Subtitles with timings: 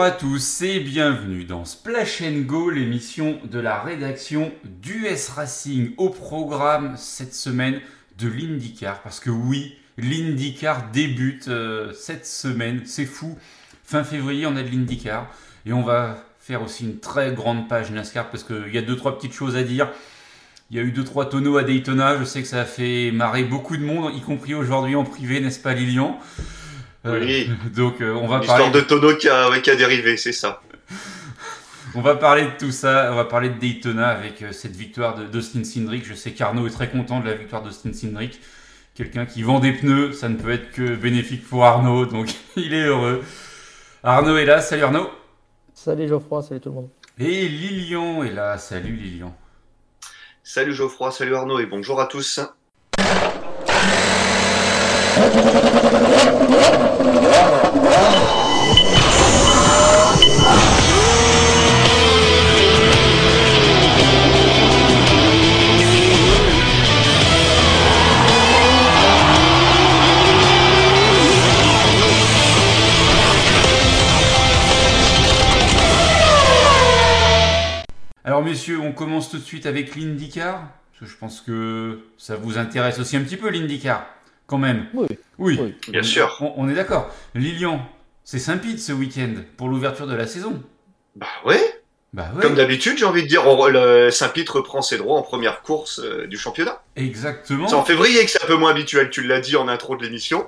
[0.00, 6.08] Bonjour à tous et bienvenue dans Splash Go, l'émission de la rédaction d'US Racing au
[6.08, 7.82] programme cette semaine
[8.18, 9.02] de l'IndyCar.
[9.02, 13.36] Parce que oui, l'IndyCar débute euh, cette semaine, c'est fou.
[13.84, 15.26] Fin février, on a de l'IndyCar
[15.66, 18.96] et on va faire aussi une très grande page NASCAR parce qu'il y a deux,
[18.96, 19.90] trois petites choses à dire.
[20.70, 23.10] Il y a eu deux, trois tonneaux à Daytona, je sais que ça a fait
[23.10, 26.18] marrer beaucoup de monde, y compris aujourd'hui en privé, n'est-ce pas Lilian?
[27.04, 27.50] Oui.
[27.76, 30.62] donc euh, on va L'histoire parler de tonneau qui a, qui a dérivé, c'est ça.
[31.94, 35.16] On va parler de tout ça, on va parler de Daytona avec euh, cette victoire
[35.16, 36.06] de d'Austin Cindric.
[36.06, 38.38] Je sais qu'Arnaud est très content de la victoire d'Austin Cindric.
[38.94, 42.74] Quelqu'un qui vend des pneus, ça ne peut être que bénéfique pour Arnaud, donc il
[42.74, 43.24] est heureux.
[44.04, 45.10] Arnaud est là, salut Arnaud.
[45.74, 46.90] Salut Geoffroy, salut tout le monde.
[47.18, 49.36] Et Lilian est là, salut Lilian.
[50.44, 52.40] Salut Geoffroy, salut Arnaud et bonjour à tous.
[78.30, 82.58] Alors messieurs, on commence tout de suite avec l'IndyCar, parce je pense que ça vous
[82.58, 84.06] intéresse aussi un petit peu l'IndyCar,
[84.50, 84.86] quand même.
[84.94, 85.06] Oui.
[85.38, 85.74] Oui, Oui.
[85.92, 86.36] Bien sûr.
[86.40, 87.14] On, on est d'accord.
[87.34, 87.80] Lilian,
[88.24, 90.60] c'est Saint-Pete ce week-end pour l'ouverture de la saison.
[91.16, 91.60] Bah ouais,
[92.12, 93.44] Bah ouais, comme d'habitude, j'ai envie de dire,
[94.12, 96.82] Saint-Pete reprend ses droits en première course euh, du championnat.
[96.96, 97.68] exactement.
[97.68, 100.02] C'est en février que c'est un peu moins habituel, tu l'as dit en intro de
[100.02, 100.46] l'émission.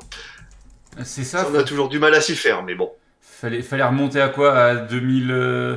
[1.04, 1.48] C'est ça.
[1.50, 2.90] On a toujours du mal à s'y faire, mais bon.
[3.20, 4.54] Fallait, fallait remonter à quoi?
[4.56, 5.30] À 2000.
[5.30, 5.76] euh,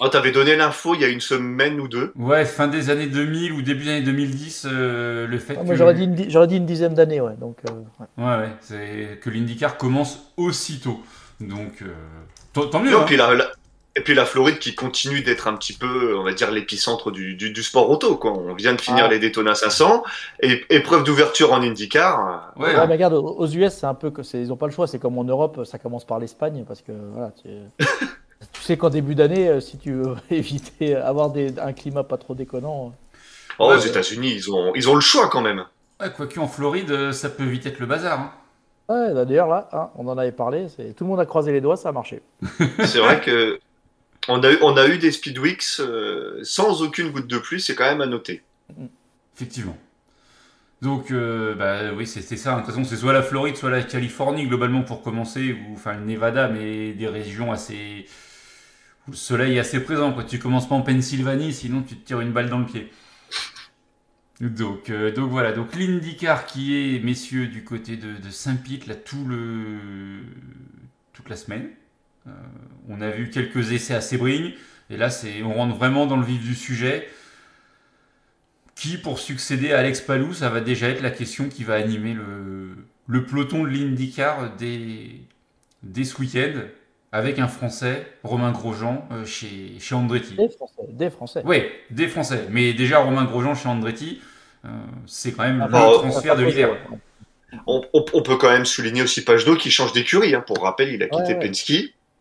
[0.00, 2.12] Oh, t'avais donné l'info il y a une semaine ou deux.
[2.16, 5.76] Ouais, fin des années 2000 ou début des années 2010, euh, le fait Ah, que.
[5.76, 7.34] j'aurais dit, une di- j'aurais dit une dizaine d'années, ouais.
[7.38, 8.24] Donc, euh, ouais.
[8.24, 11.00] Ouais, ouais, c'est que l'IndyCar commence aussitôt.
[11.40, 12.90] Donc, euh, tant, mieux.
[12.90, 13.04] Et hein.
[13.06, 13.50] puis, la, la-
[13.96, 17.36] et puis la Floride qui continue d'être un petit peu, on va dire, l'épicentre du,
[17.36, 18.16] du, du sport auto.
[18.16, 18.32] Quoi.
[18.32, 19.08] On vient de finir Ah.
[19.08, 20.02] les Daytona 500.
[20.42, 22.52] Et épreuve d'ouverture en IndyCar.
[22.56, 22.86] Ouais, Ouais, hein.
[22.88, 24.88] mais regarde, aux US, c'est un peu que ils ont pas le choix.
[24.88, 27.48] C'est comme en Europe, ça commence par l'Espagne parce que voilà, tu
[28.64, 32.34] sais qu'en début d'année, euh, si tu veux éviter avoir des, un climat pas trop
[32.34, 32.94] déconnant.
[33.58, 33.80] Oh, Ouais, aux.
[33.80, 35.64] États-Unis, ils ont, ils ont le choix quand même.
[36.00, 38.20] Ouais, quoique en Floride, euh, ça peut vite être le bazar.
[38.20, 38.32] hein.
[38.88, 40.68] Ouais, bah, d'ailleurs là, hein, on en avait parlé.
[40.68, 42.22] C'est, tout le monde a croisé les doigts, ça a marché.
[42.84, 43.58] C'est vrai que
[44.28, 47.74] on a, eu- on a eu des Speedweeks euh, sans aucune goutte de pluie, c'est
[47.74, 48.42] quand même à noter.
[49.36, 49.76] Effectivement.
[50.82, 52.52] Donc, euh, bah oui, c'est c'est ça.
[52.54, 55.94] De toute façon, c'est soit la Floride, soit la Californie, globalement, pour commencer, ou enfin
[55.94, 58.06] le Nevada, mais des régions assez.
[59.08, 60.12] Le soleil est assez présent.
[60.12, 60.24] Quoi.
[60.24, 62.90] Tu commences pas en Pennsylvanie, sinon tu te tires une balle dans le pied.
[64.40, 70.20] Donc, euh, voilà, donc l'IndyCar qui est, messieurs, du côté de, Saint-Pete, là, tout le,
[71.12, 71.70] toute la semaine.
[72.26, 72.30] Euh,
[72.88, 74.52] on a vu quelques essais à Sebring,
[74.90, 77.08] et là, c'est, on rentre vraiment dans le vif du sujet.
[78.74, 82.12] Qui, pour succéder à Alex Palou, ça va déjà être la question qui va animer
[82.12, 82.74] le,
[83.06, 85.20] le peloton de l'IndyCar dès,
[85.84, 86.60] dès ce week-end,
[87.14, 90.34] avec un Français, Romain Grosjean, euh, chez, chez Andretti.
[90.34, 91.42] Des Français, des Français.
[91.44, 92.44] Oui, des Français.
[92.50, 94.20] Mais déjà, Romain Grosjean chez Andretti,
[94.64, 94.68] euh,
[95.06, 96.70] c'est quand même Ah, le bah, transfert de l'hiver.
[97.68, 100.34] On, on- on peut quand même souligner aussi Pagdo qui change d'écurie.
[100.34, 100.42] Hein.
[100.44, 101.46] Pour rappel, il a quitté Ouais, ouais.
[101.46, 101.72] Penske.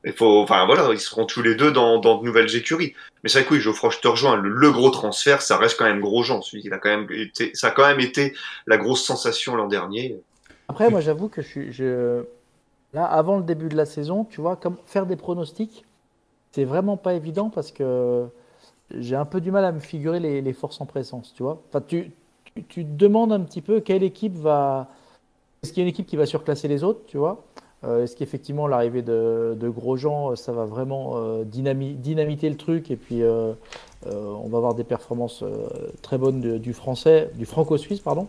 [0.06, 2.94] Il faut, enfin voilà, ils seront tous les deux dans, dans de nouvelles écuries.
[3.24, 4.36] Mais c'est vrai que oui, Geoffroy, je te rejoins.
[4.36, 6.42] Le, le gros transfert, ça reste quand même Grosjean.
[6.44, 8.34] Celui qui a quand même été, ça a quand même été
[8.68, 10.18] la grosse sensation l'an dernier.
[10.68, 11.74] Après, moi, j'avoue que je suis.
[11.74, 12.24] je-
[12.94, 15.84] Là, avant le début de la saison, tu vois, faire des pronostics,
[16.52, 18.28] c'est vraiment pas évident parce que
[18.92, 21.62] j'ai un peu du mal à me figurer les, forces en présence, tu vois.
[21.70, 22.12] Enfin, tu,
[22.70, 24.88] tu, te demandes un petit peu quelle équipe va.
[25.64, 27.44] Est-ce qu'il y a une équipe qui va surclasser les autres, tu vois
[27.84, 32.58] Euh, Est-ce qu'effectivement l'arrivée de, de Grosjean, euh, ça va vraiment euh, dynami- dynamiter le
[32.58, 33.24] truc et puis
[34.12, 35.68] on va avoir des performances euh,
[36.02, 38.28] très bonnes du français, du franco-suisse, pardon.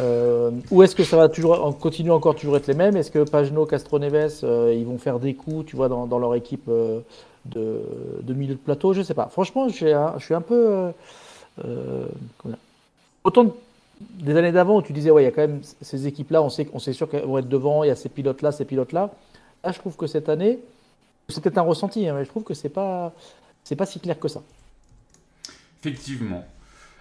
[0.00, 2.96] Euh, ou est-ce que ça va toujours en- continuer encore toujours être les mêmes?
[2.96, 6.68] Est-ce que Pagno, Castroneves, euh, ils vont faire des coups, tu vois, dans, leur équipe
[6.68, 7.00] euh,
[7.46, 8.92] de, milieu de plateau?
[8.92, 9.26] Je sais pas.
[9.26, 9.74] Franchement, je
[10.18, 10.90] suis un peu euh,
[11.64, 12.06] euh,
[13.24, 13.52] autant de-
[14.00, 16.50] des années d'avant où tu disais ouais, il y a quand même ces équipes-là, on
[16.50, 17.82] sait, on sait sûr qu'elles vont être devant.
[17.82, 19.10] Il y a ces pilotes-là, ces pilotes-là.
[19.64, 20.60] Là, je trouve que cette année,
[21.26, 23.12] peut-être un ressenti, hein, mais je trouve que c'est pas
[23.76, 24.40] pas si clair que ça.
[25.84, 26.46] Effectivement.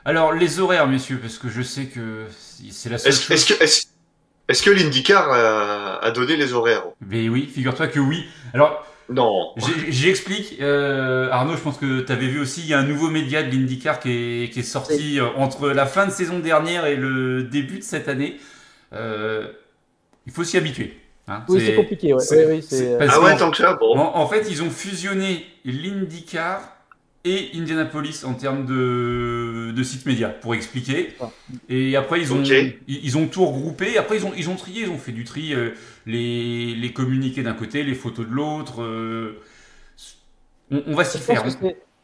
[0.05, 2.25] Alors, les horaires, messieurs, parce que je sais que
[2.71, 3.31] c'est la seule Est-ce chose.
[3.31, 3.85] est-ce que, est-ce,
[4.47, 6.83] est-ce que l'IndyCar a, a donné les horaires?
[7.01, 8.25] Mais oui, figure-toi que oui.
[8.53, 9.53] Alors, Non.
[9.57, 10.57] j'ai- j'explique.
[10.61, 13.43] euh, Arnaud, je pense que tu avais vu aussi, il y a un nouveau média
[13.43, 14.11] de l'IndyCar qui
[14.45, 17.83] est, qui est sorti euh, entre la fin de saison dernière et le début de
[17.83, 18.37] cette année.
[18.93, 19.47] Euh,
[20.25, 20.97] il faut s'y habituer.
[21.27, 22.13] Hein, Oui, c'est compliqué.
[22.13, 22.21] Ouais.
[22.21, 23.97] c'est- Oui, oui, c'est- c'est, parce Ah ouais, tant que ça, bon.
[23.97, 26.76] En, en fait, ils ont fusionné l'IndyCar
[27.25, 31.09] et Indianapolis en termes de, de site média, pour expliquer.
[31.69, 32.41] Et après, ils ont,
[32.87, 33.97] ils, ils ont tout regroupé.
[33.97, 35.71] Après, ils ont, ils ont trié, ils ont fait du tri, euh,
[36.05, 38.81] les, les communiqués d'un côté, les photos de l'autre.
[38.81, 39.41] euh,
[40.71, 41.43] on, on va s'y faire.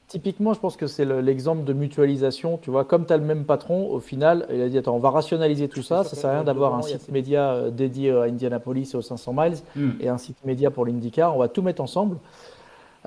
[0.10, 2.58] Typiquement, je pense que c'est le- l'exemple de mutualisation.
[2.62, 5.00] Tu vois, comme tu as le même patron, au final, il a dit Attends, on
[5.00, 6.04] va rationaliser tout ça.
[6.04, 9.34] Ça sert à rien d'avoir un site média euh, dédié à Indianapolis et aux 500
[9.34, 9.92] miles Hmm.
[10.00, 11.36] et un site média pour l'IndyCar.
[11.36, 12.18] On va tout mettre ensemble.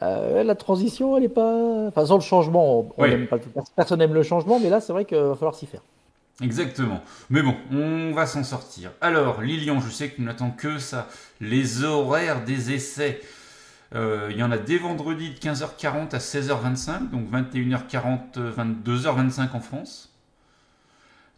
[0.03, 1.89] Euh, la transition, elle est pas.
[1.89, 3.39] Enfin, sans le changement, on, on pas
[3.75, 5.83] personne n'aime le changement, mais là, c'est vrai qu'il va falloir s'y faire.
[6.43, 7.03] Exactement.
[7.31, 8.91] Mais bon, on va s'en sortir.
[9.01, 11.09] Alors, Lilian, je sais que tu n'attends que ça.
[11.41, 13.21] Les horaires des essais.
[13.95, 19.53] Euh, il y en a dès vendredi de 15h40 à 16h25, donc 21h40, euh, 22h25
[19.55, 20.13] en France.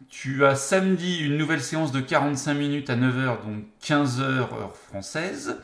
[0.09, 5.57] Tu as samedi une nouvelle séance de 45 minutes à 9h, donc 15h heure française.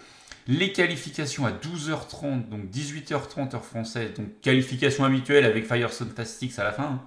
[0.47, 6.59] Les qualifications à 12h30, donc 18h30 heure française, donc qualification habituelle avec Firestone Fast Six
[6.59, 6.83] à la fin.
[6.83, 7.01] hein.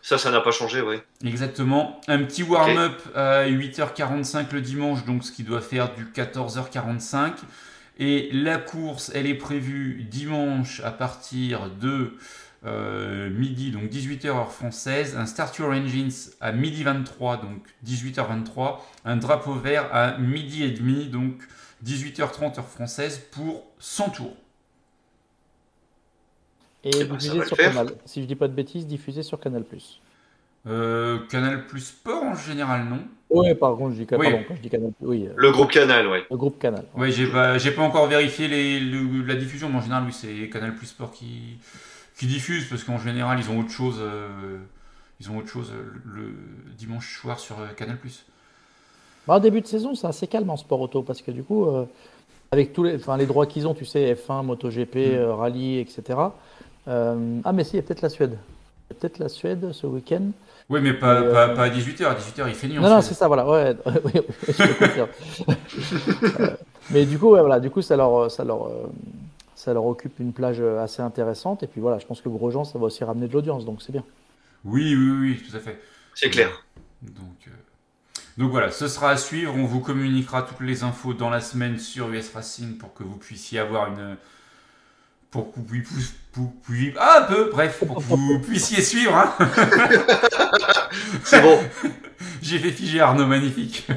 [0.00, 0.96] Ça, ça n'a pas changé, oui.
[1.24, 2.00] Exactement.
[2.08, 7.32] Un petit warm-up à 8h45 le dimanche, donc ce qui doit faire du 14h45.
[7.98, 12.16] Et la course, elle est prévue dimanche à partir de
[12.64, 15.16] euh, midi, donc 18h heure française.
[15.18, 18.78] Un Start Your Engines à midi 23, donc 18h23.
[19.04, 21.42] Un drapeau vert à midi et demi, donc
[21.84, 24.36] 18h30 heure française pour 100 tours.
[26.84, 27.56] Et ça diffusé sur.
[27.56, 27.88] Canal.
[28.04, 29.64] Si je dis pas de bêtises, diffusé sur Canal.
[30.66, 33.00] Euh, Canal Plus Sport en général, non
[33.30, 34.26] Oui, par contre, je dis, Oui.
[34.30, 34.92] pardon, quand je dis Canal.
[35.00, 36.24] Oui, euh, Le groupe Canal, ouais.
[36.30, 36.84] le groupe Canal.
[36.94, 40.12] Ouais, j'ai pas, j'ai pas encore vérifié les, le- la diffusion, mais en général, oui,
[40.12, 41.58] c'est Canal Plus Sport qui,
[42.16, 44.58] qui diffuse, parce qu'en général, ils ont autre chose, euh,
[45.20, 46.34] ils ont autre chose euh, le
[46.76, 48.24] dimanche soir sur euh, Canal Plus.
[49.26, 51.66] Bah, en début de saison, c'est assez calme en sport auto parce que du coup,
[51.66, 51.84] euh,
[52.52, 54.98] avec tous les, enfin, les droits qu'ils ont, tu sais, F1, MotoGP, Mm.
[55.14, 56.02] euh, rallye, etc.
[56.88, 58.36] euh, ah, mais si, il y a peut-être la Suède.
[58.90, 60.30] Il y a peut-être la Suède ce week-end.
[60.70, 62.78] Oui, mais pas, Et, euh, pas, pas à 18h, à 18h, il fait nuit.
[62.78, 63.48] en Non, non, c'est ça, voilà.
[63.48, 63.74] Ouais,
[64.04, 64.12] oui,
[64.48, 65.04] je
[66.90, 68.70] mais du coup, ouais, voilà, du coup, ça leur, ça leur,
[69.54, 71.62] ça leur occupe une plage assez intéressante.
[71.62, 73.92] Et puis voilà, je pense que Grosjean, ça va aussi ramener de l'audience, donc c'est
[73.92, 74.04] bien.
[74.64, 75.78] Oui, oui, oui, tout à fait.
[76.14, 76.64] C'est clair.
[77.02, 77.16] Donc,
[77.48, 77.50] euh,
[78.36, 79.54] donc voilà, ce sera à suivre.
[79.56, 83.16] On vous communiquera toutes les infos dans la semaine sur US Racing pour que vous
[83.16, 84.16] puissiez avoir une.
[85.30, 86.94] Pour que vous puissiez.
[86.98, 89.14] Ah, un peu, bref, pour que vous puissiez suivre.
[89.16, 89.32] Hein
[91.24, 91.60] C'est bon.
[92.42, 93.86] J'ai fait figer Arnaud, magnifique.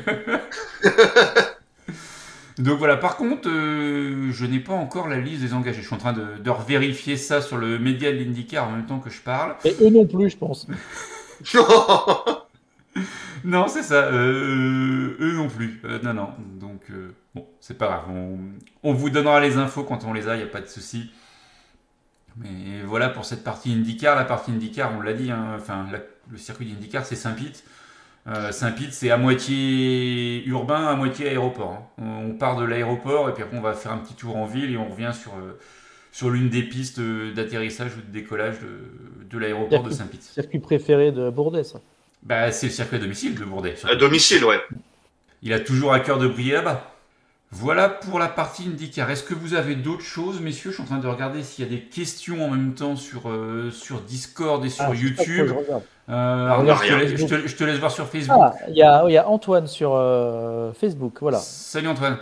[2.60, 5.82] Donc voilà, par contre, euh, je n'ai pas encore la liste des engagés.
[5.82, 8.86] Je suis en train de, de revérifier ça sur le média de l'IndyCar en même
[8.86, 9.56] temps que je parle.
[9.64, 10.66] Et eux non plus, je pense.
[13.48, 14.06] Non, c'est ça.
[14.08, 15.80] euh, eux non plus.
[15.86, 16.30] Euh, non, non.
[16.60, 18.04] Donc, euh, bon, c'est pas grave.
[18.10, 18.38] On,
[18.84, 21.10] on vous donnera les infos quand on les a, il n'y a pas de souci.
[22.38, 24.16] Mais voilà pour cette partie IndyCar.
[24.16, 26.00] La partie IndyCar, on l'a dit, hein, enfin, la-
[26.30, 27.64] le circuit d'IndyCar, c'est Saint-Pete.
[28.28, 31.72] Euh, Saint-Pete, c'est à moitié urbain, à moitié aéroport.
[31.72, 32.04] hein.
[32.04, 34.46] On, on part de l'aéroport et puis après, on va faire un petit tour en
[34.46, 35.58] ville et on revient sur, euh,
[36.12, 40.22] sur l'une des pistes euh, d'atterrissage ou de décollage de, de l'aéroport de Saint-Pete.
[40.24, 41.80] Circuit préféré de Bourdet, ça.
[42.28, 43.76] Bah, c'est le circuit à domicile de Bourdet.
[43.90, 44.60] À domicile, ouais.
[45.42, 46.84] Il a toujours à cœur de briller là-bas.
[47.52, 49.10] Voilà pour la partie IndyCar.
[49.10, 50.72] Est-ce que vous avez d'autres choses, messieurs?
[50.72, 53.30] Je suis en train de regarder s'il y a des questions en même temps sur,
[53.30, 55.54] euh, sur Discord et sur Ah, YouTube.
[55.54, 55.80] Euh,
[56.10, 58.38] Ah, Arnaud, je, te laisse, je te- je te laisse voir sur Facebook.
[58.42, 61.38] Ah, il y a, il y a Antoine sur euh, Facebook, voilà.
[61.40, 62.18] Salut Antoine.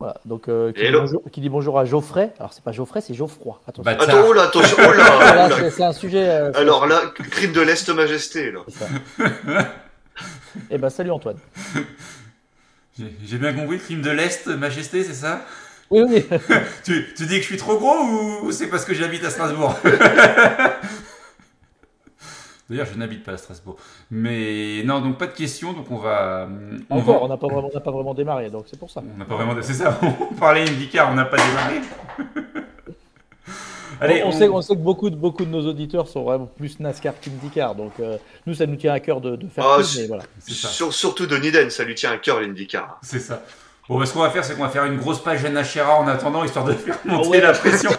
[0.00, 2.32] Voilà, donc euh, qui, dit bonjour, qui dit bonjour à Geoffrey.
[2.38, 3.60] Alors c'est pas Geoffrey, c'est Geoffroy.
[3.68, 3.82] Attention.
[3.84, 4.08] Bâtard.
[4.08, 4.96] Attends, oh là, attention, oh là,
[5.34, 5.70] là, là.
[5.70, 6.26] c'est- un sujet.
[6.26, 8.60] euh, Alors là, crime de lest majesté, là.
[8.66, 8.86] c'est ça.
[10.70, 11.36] Eh ben salut Antoine.
[12.98, 15.42] J'ai j'ai bien compris, crime de l'Est, majesté, c'est ça?
[15.90, 16.26] Oui, oui.
[16.84, 17.96] tu, tu dis que je suis trop gros
[18.42, 19.74] ou c'est parce que j'habite à Strasbourg?
[22.70, 23.76] D'ailleurs, je n'habite pas à Strasbourg.
[24.10, 26.48] Mais non, donc pas de questions, donc on va...
[26.88, 28.90] On va- Encore, on n'a pas vraiment, on n'a pas vraiment démarré, donc c'est pour
[28.90, 29.02] ça.
[29.14, 29.54] On n'a pas vraiment.
[29.60, 29.98] C'est ça,
[30.30, 31.80] on parlait IndyCar, on n'a pas démarré.
[34.02, 36.80] Allez, on, sait, on sait que beaucoup de, beaucoup de nos auditeurs sont vraiment plus
[36.80, 39.84] NASCAR qu'IndyCar, donc euh, nous ça nous tient à cœur de, de faire Ah, plus,
[39.84, 40.22] c'est- mais voilà.
[40.38, 40.68] C'est ça.
[40.68, 42.98] Sur- surtout de Niden, ça lui tient à cœur l'IndyCar.
[43.02, 43.42] C'est ça.
[43.90, 46.06] Bon, bah, ce qu'on va faire, c'est qu'on va faire une grosse page Nashera en
[46.08, 47.40] attendant, histoire de faire monter Ouais.
[47.40, 47.90] la pression.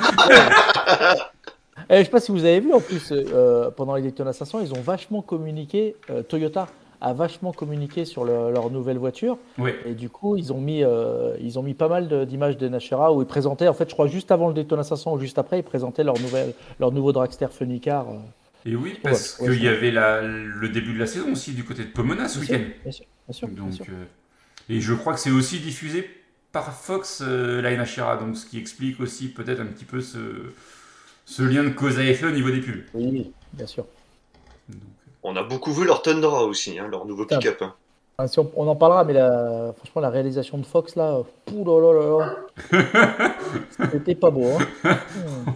[1.89, 4.59] Eh, je sais pas si vous avez vu en plus euh, pendant les Daytona 500,
[4.61, 5.95] ils ont vachement communiqué.
[6.09, 6.67] euh, Toyota
[7.03, 9.37] a vachement communiqué sur le- leur nouvelle voiture.
[9.57, 12.67] oui, Et du coup, ils ont mis, euh, ils ont mis pas mal d'images de
[12.67, 15.39] Nashera où ils présentaient, en fait, je crois juste avant le Daytona 500 ou juste
[15.39, 18.09] après, ils présentaient leur, nouvelle, leur nouveau dragster Funny Car.
[18.09, 18.13] euh.
[18.65, 21.53] et oui, parce Ouais, ouais, qu'il y avait la- le début de la saison aussi
[21.53, 22.59] du côté de Pomona ce week-end.
[22.83, 23.85] bien sûr, bien sûr, bien Donc, sûr.
[23.89, 24.05] euh,
[24.69, 26.07] et je crois que c'est aussi diffusé
[26.51, 30.19] par Fox euh, la NHRA, donc ce qui explique aussi peut-être un petit peu ce,
[31.31, 32.83] ce lien de cause à effet au niveau des pubs.
[32.93, 33.85] Oui, bien sûr.
[34.69, 34.79] Donc,
[35.23, 37.39] On a beaucoup vu leur Tundra aussi, hein, leur nouveau Putain.
[37.39, 37.61] pick-up.
[37.61, 37.73] hein.
[38.17, 41.63] Ah, si on, on en parlera, mais la, franchement, la réalisation de Fox, là, pouh
[41.65, 42.35] là là là
[42.79, 43.35] là.
[43.91, 44.45] C'était pas beau.
[44.83, 44.97] Hein.
[45.15, 45.51] Hmm.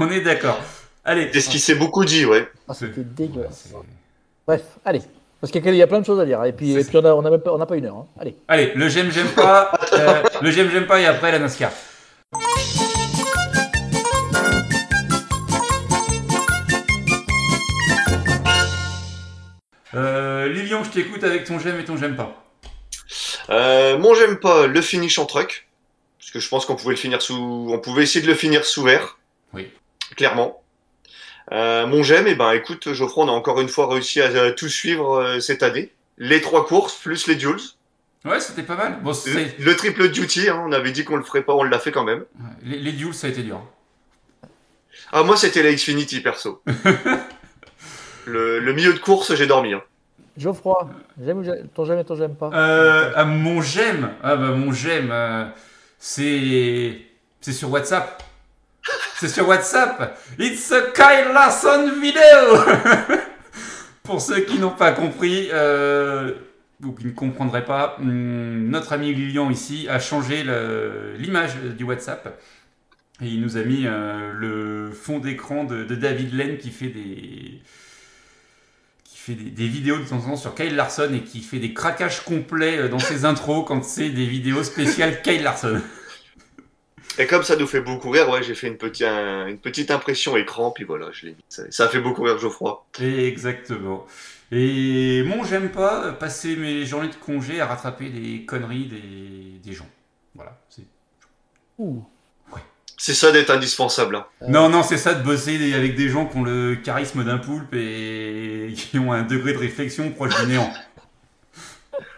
[0.00, 0.58] on est d'accord.
[1.04, 1.30] Allez.
[1.32, 2.46] C'est ce qui s'est beaucoup dit, ouais.
[2.68, 3.72] Ah, c'était dégueulasse.
[4.46, 5.00] Bref, allez.
[5.40, 6.44] Parce qu'il y a- il y a plein de choses à dire.
[6.44, 7.86] Et puis, C'est et puis on n'a on a même pas, on n'a pas une
[7.86, 7.96] heure.
[7.96, 8.06] hein.
[8.18, 8.36] Allez.
[8.48, 9.72] Allez, le j'aime, j'aime pas.
[9.94, 11.70] euh, le j'aime, j'aime pas et après la NASCAR.
[20.70, 22.44] Lilian, je t'écoute avec ton j'aime et ton j'aime pas.
[23.50, 25.66] Euh, mon j'aime pas le finish en truck.
[26.20, 28.64] Parce que je pense qu'on pouvait le finir sous, on pouvait essayer de le finir
[28.64, 29.18] sous vert.
[29.52, 29.68] Oui.
[30.16, 30.62] Clairement.
[31.50, 34.68] Euh, mon j'aime, et ben écoute, Geoffroy, on a encore une fois réussi à tout
[34.68, 35.92] suivre euh, cette année.
[36.18, 37.56] Les trois courses plus les duels.
[38.24, 39.00] Ouais, c'était pas mal.
[39.02, 41.80] Bon, Le, le triple duty, hein, on avait dit qu'on le ferait pas, on l'a
[41.80, 42.20] fait quand même.
[42.20, 43.60] ouais, les, les duels, ça a été dur.
[45.10, 46.62] Ah moi c'était la Xfinity perso.
[48.26, 49.72] le, le milieu de course, j'ai dormi.
[49.72, 49.82] Hein.
[50.36, 50.88] Geoffroy,
[51.22, 54.50] j'aime ou j'aime- ton j'aime et ton j'aime pas Euh, ah, mon j'aime, ah bah
[54.50, 55.44] mon j'aime, euh,
[55.98, 56.98] c'est
[57.40, 58.22] c'est sur WhatsApp.
[59.16, 60.18] C'est sur WhatsApp.
[60.38, 62.56] It's a Kyle Larson vidéo.
[64.02, 66.32] Pour ceux qui n'ont pas compris euh,
[66.82, 70.42] ou qui ne comprendraient pas, hum, notre ami Lilian ici a changé
[71.18, 72.40] l'image du WhatsApp
[73.22, 77.60] et il nous a mis le fond d'écran de, de David Len qui fait des
[79.20, 81.74] fait des, des vidéos de temps en temps sur Kyle Larson et qui fait des
[81.74, 85.80] craquages complets euh, dans ses intros quand c'est des vidéos spéciales Kyle Larson.
[87.18, 89.90] Et comme ça nous fait beaucoup rire, ouais, j'ai fait une, petite un- une petite
[89.90, 91.44] impression écran, puis voilà, je l'ai mis.
[91.48, 92.86] Ça, ça a fait beaucoup rire Geoffroy.
[93.00, 94.06] Exactement.
[94.52, 99.72] Et mon j'aime pas passer mes journées de congé à rattraper des conneries des, des
[99.74, 99.88] gens.
[100.34, 100.58] Voilà.
[100.70, 100.86] c'est-
[101.78, 102.02] Ouh.
[103.02, 104.16] C'est ça d'être indispensable.
[104.16, 104.26] hein.
[104.42, 107.38] Euh, Non, non, c'est ça de bosser avec des gens qui ont le charisme d'un
[107.38, 110.70] poulpe et qui ont un degré de réflexion proche du néant.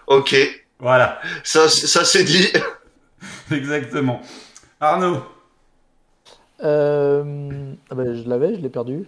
[0.08, 0.34] Ok,
[0.80, 2.48] Voilà, ça, ça c'est dit.
[3.52, 4.20] exactement.
[4.80, 5.22] Arnaud,
[6.64, 9.04] Euh, ah ben, je l'avais, je l'ai perdu.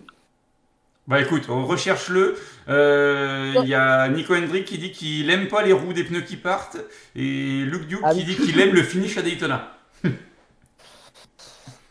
[1.07, 2.37] bah écoute, recherche-le.
[2.69, 6.23] Euh, Il y a Nico Hendrick qui dit qu'il aime pas les roues des pneus
[6.23, 6.79] qui partent
[7.15, 9.74] et Luke Duke Ah qui dit qu'il aime le finish à Daytona.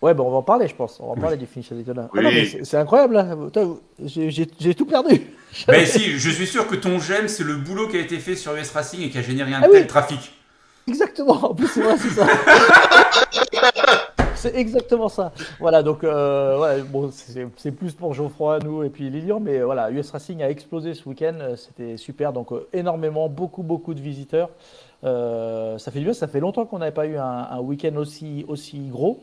[0.03, 0.99] Ouais, ben on va en parler, je pense.
[0.99, 1.21] On va en Oui.
[1.21, 2.09] parler du finish à Daytona.
[2.13, 2.19] Oui.
[2.19, 3.25] Ah non, mais c'est incroyable, là.
[3.45, 5.21] Putain, J'ai tout perdu.
[5.67, 8.35] Ben si, je suis sûr que ton j'aime, c'est le boulot qui a été fait
[8.35, 9.87] sur US Racing et qui a généré un Ah tel oui.
[9.87, 10.33] trafic.
[10.87, 12.25] Exactement, en plus c'est vrai, c'est ça.
[14.35, 15.31] c'est exactement ça.
[15.59, 17.11] Voilà, donc euh, ouais, bon,
[17.55, 21.07] c'est plus pour Geoffroy, nous et puis Lilian, mais voilà, US Racing a explosé ce
[21.07, 24.49] week-end, euh, c'était super, donc euh, énormément, beaucoup, beaucoup de visiteurs.
[25.03, 27.95] Euh, ça fait du bien, ça fait longtemps qu'on n'avait pas eu un, un week-end
[27.97, 29.19] aussi, aussi gros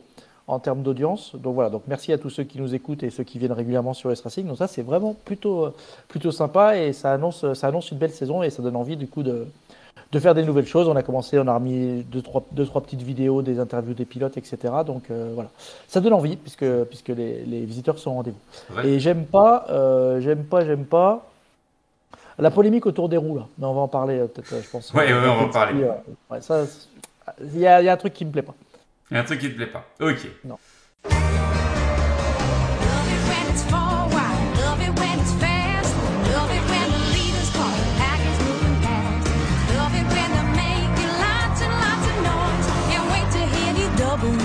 [0.50, 1.34] en termes d'audience.
[1.36, 3.94] Donc voilà, donc merci à tous ceux qui nous écoutent et ceux qui viennent régulièrement
[3.94, 4.46] sur US Racing.
[4.46, 5.74] Donc ça, c'est vraiment plutôt, euh,
[6.08, 9.06] plutôt sympa et ça annonce, ça annonce une belle saison et ça donne envie du
[9.06, 9.46] coup de,
[10.12, 10.88] de faire des nouvelles choses.
[10.88, 14.04] On a commencé, on a remis deux trois, deux, trois petites vidéos, des interviews des
[14.04, 14.58] pilotes, etc.
[14.84, 15.50] Donc euh, voilà,
[15.88, 18.76] ça donne envie puisque, puisque les, les visiteurs sont au rendez-vous.
[18.76, 18.88] Ouais.
[18.88, 21.26] Et j'aime pas, euh, j'aime pas, j'aime pas
[22.38, 23.46] la polémique autour des roues là.
[23.58, 24.92] Mais on va en parler peut-être, je pense.
[24.94, 25.84] Ouais, on va en parler.
[26.30, 26.88] ouais, ça, c'est-
[27.54, 28.54] il y, y a un truc qui me plaît pas.
[29.10, 29.86] Il y a un truc qui te plaît pas.
[30.00, 30.18] Ok.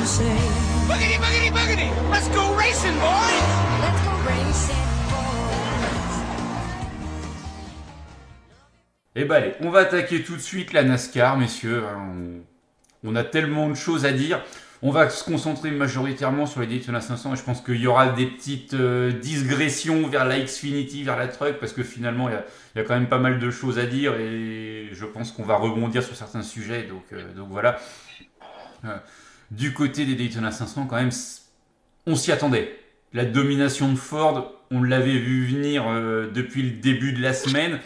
[0.06, 0.24] Say.
[0.88, 1.90] Boogity, boogity, boogity!
[2.12, 3.44] Let's go racing, boys!
[3.82, 6.16] Let's go racing, boys.
[9.16, 11.84] Eh ben allez, on va attaquer tout de suite la NASCAR, messieurs.
[11.98, 12.44] On,
[13.06, 14.42] on a tellement de choses à dire.
[14.82, 18.10] On va se concentrer majoritairement sur les Daytona 500 et je pense qu'il y aura
[18.10, 22.36] des petites euh, digressions vers la Xfinity, vers la Truck, parce que finalement il
[22.76, 25.56] y a, quand même pas mal de choses à dire et je pense qu'on va
[25.56, 26.84] rebondir sur certains sujets.
[26.84, 27.80] Donc, euh, voilà.
[28.84, 28.98] Euh,
[29.50, 31.12] du côté des Daytona 500, quand même,
[32.06, 32.78] on s'y attendait.
[33.14, 35.86] La domination de Ford, on l'avait vu venir
[36.34, 37.80] depuis le début de la semaine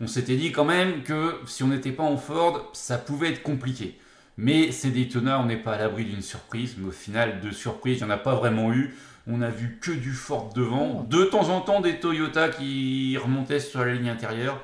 [0.00, 3.42] on s'était dit quand même que si on n'était pas en Ford, ça pouvait être
[3.42, 3.98] compliqué.
[4.42, 7.98] Mais c'est Daytona, on n'est pas à l'abri d'une surprise, mais au final, de surprise,
[8.00, 8.94] il n'y en a pas vraiment eu.
[9.26, 13.60] On a vu que du Ford devant, de temps en temps des Toyota qui remontaient
[13.60, 14.58] sur la ligne intérieure,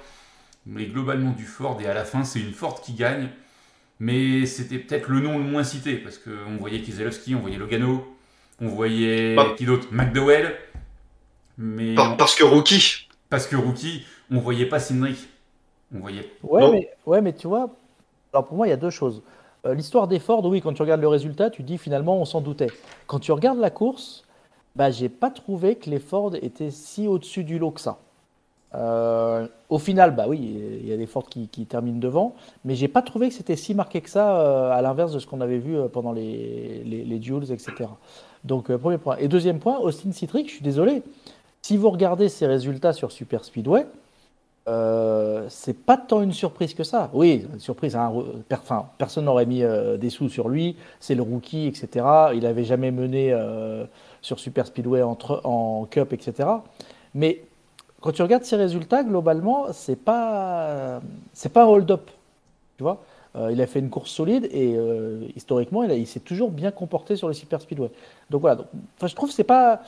[0.64, 3.28] mais globalement du Ford, et à la fin, c'est une Ford qui gagne.
[4.00, 8.16] Mais c'était peut-être le nom le moins cité, parce qu'on voyait Kieselowski, on voyait Logano,
[8.62, 9.54] on voyait Bah.
[9.59, 9.88] qui d'autre?
[9.92, 10.56] McDowell,
[11.59, 13.09] mais parce que rookie.
[13.28, 15.18] parce que rookie, on voyait pas Cindric.
[15.95, 16.30] On voyait.
[16.42, 16.73] Ouais, Non.
[16.73, 17.71] mais, ouais, mais tu vois,
[18.33, 19.23] alors pour moi, il y a deux choses.
[19.66, 22.40] Euh, l'histoire des Ford, oui, quand tu regardes le résultat, tu dis finalement on s'en
[22.40, 22.70] doutait.
[23.06, 24.25] Quand tu regardes la course,
[24.75, 27.99] bah, j'ai pas trouvé que les Ford étaient si au-dessus du lot que ça.
[28.75, 30.38] Euh, au final, bah oui,
[30.82, 33.56] il y a des Ford qui, qui terminent devant, mais j'ai pas trouvé que c'était
[33.56, 37.18] si marqué que ça, euh, à l'inverse de ce qu'on avait vu pendant les, les,
[37.18, 37.88] duels, etc.
[38.44, 39.16] Donc, premier point.
[39.18, 41.02] Et deuxième point, Austin Citric, je suis désolé,
[41.62, 43.87] si vous regardez ses résultats sur Super Speedway,
[44.68, 47.08] euh, c'est pas tant une surprise que ça.
[47.12, 47.94] Oui, une surprise.
[47.94, 48.12] hein,
[48.99, 50.76] personne n'aurait mis euh, des sous sur lui.
[50.99, 52.04] C'est le rookie, etc.
[52.35, 53.85] Il n'avait jamais mené euh,
[54.23, 56.49] sur Super Speedway en, tr- en Cup, etc.
[57.14, 57.42] Mais
[58.00, 61.00] quand tu regardes ses résultats, globalement, c'est pas
[61.32, 62.11] c'est pas un hold-up.
[62.76, 63.02] Tu vois,
[63.50, 64.76] il a fait une course solide et
[65.35, 67.90] historiquement, il, s'est toujours bien comporté sur le Super Speedway.
[68.30, 68.56] Donc voilà.
[68.56, 68.68] Donc,
[69.02, 69.80] je trouve que c'est pas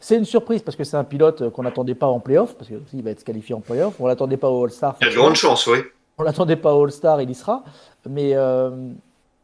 [0.00, 2.68] c'est une surprise parce que c'est un pilote euh, qu'on n'attendait pas en playoff, parce
[2.68, 3.94] qu'il va être qualifié en playoff.
[4.00, 4.96] On l'attendait pas au All-Star.
[5.00, 5.78] Il y a de grandes chances, oui.
[6.18, 7.64] On l'attendait pas au All-Star, il y sera.
[8.08, 8.70] Mais euh,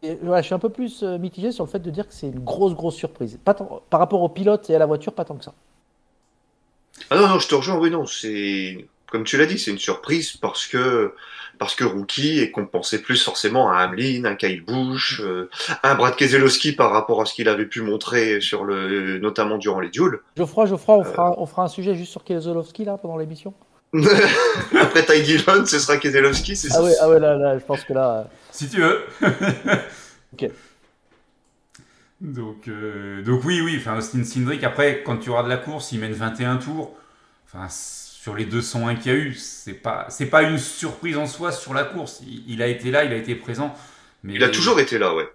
[0.03, 2.15] et voilà, je suis un peu plus euh, mitigé sur le fait de dire que
[2.15, 3.39] c'est une grosse, grosse surprise.
[3.45, 5.53] Pas tant- par rapport au pilote et à la voiture, pas tant que ça.
[7.11, 9.78] Ah non, non, je te rejoins, oui, non, c'est, comme tu l'as dit, c'est une
[9.78, 11.14] surprise parce que,
[11.59, 15.49] parce que Rookie et qu'on pensait plus forcément à Hamlin, un Kyle Busch, euh,
[15.85, 19.78] un Brad Keselowski par rapport à ce qu'il avait pu montrer sur le, notamment durant
[19.81, 20.19] les duels.
[20.37, 23.54] Geoffroy, Geoffroy, on fera, on fera un sujet juste sur Keselowski là pendant l'émission.
[24.81, 26.83] Après Ty Dillon, ce sera Keselowski, c'est Ah ça.
[26.83, 28.21] ouais, ah ouais, là, là, je pense que là.
[28.21, 29.02] euh, Si tu veux.
[30.33, 30.50] Ok.
[32.23, 35.99] Donc, euh, donc oui, oui, enfin Austin Cindric, après, quand tu regardes la course, il
[36.00, 36.95] mène 21 tours.
[37.47, 37.66] Enfin,
[38.23, 41.50] sur les 201 qu'il y a eu, c'est pas, c'est pas une surprise en soi
[41.50, 42.23] sur la course.
[42.25, 43.75] Il, il a été là, il a été présent.
[44.23, 45.29] Mais, Il a toujours été là, ouais.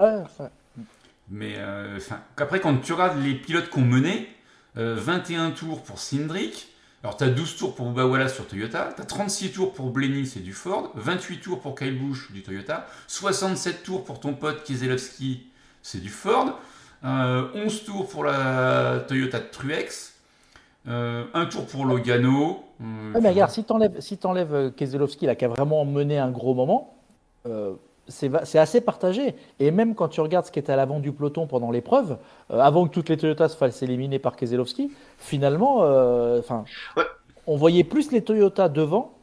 [1.29, 2.00] Mais euh,
[2.38, 4.29] après, quand tu regardes les pilotes qu'on menait,
[4.77, 6.70] euh, 21 tours pour Cindric.
[7.03, 9.92] Alors, tu as 12 tours pour Bubba Wallace sur Toyota, tu as 36 tours pour
[9.92, 14.33] Blenny, c'est du Ford, 28 tours pour Kyle Busch, du Toyota, 67 tours pour ton
[14.33, 15.48] pote Keselowski,
[15.83, 16.57] c'est du Ford,
[17.03, 20.14] euh, 11 tours pour la Toyota Truex,
[20.88, 22.64] euh, un tour pour Logano.
[22.79, 26.29] Ouais, mais regarde, si t'enlèves si t'enlèves, euh, Keselowski là, qui a vraiment mené un
[26.29, 26.96] gros moment,
[27.48, 27.74] euh,
[28.07, 29.35] c'est assez partagé.
[29.59, 32.18] Et même quand tu regardes ce qui était à l'avant du peloton pendant l'épreuve,
[32.51, 36.63] euh, avant que toutes les Toyotas se fassent éliminer par Keselowski, finalement, euh, enfin,
[36.96, 37.03] Ouais.
[37.48, 39.13] on voyait plus les Toyotas devant,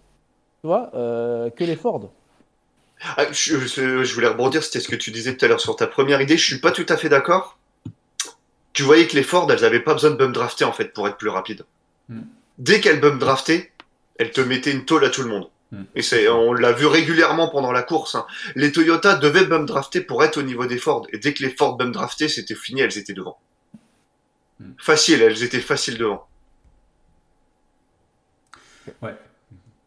[0.60, 2.10] tu vois, euh, que les Ford.
[3.16, 5.76] Ah, je, je- je voulais rebondir, c'était ce que tu disais tout à l'heure sur
[5.76, 6.36] ta première idée.
[6.36, 7.56] Je suis pas tout à fait d'accord.
[8.72, 11.06] Tu voyais que les Ford, elles avaient pas besoin de bump drafter en fait pour
[11.06, 11.64] être plus rapides.
[12.08, 12.22] Hmm.
[12.58, 13.72] Dès qu'elles bump draftaient,
[14.18, 15.48] elles te mettaient une tôle à tout le monde.
[15.72, 15.84] Hmm.
[15.94, 18.14] Et c'est, on l'a vu régulièrement pendant la course.
[18.14, 18.26] hein.
[18.54, 21.06] Les Toyota devaient bump drafter pour être au niveau des Ford.
[21.12, 23.38] Et dès que les Ford bump draftaient, c'était fini, elles étaient devant.
[24.60, 24.72] Hmm.
[24.78, 26.26] Facile, elles étaient faciles devant.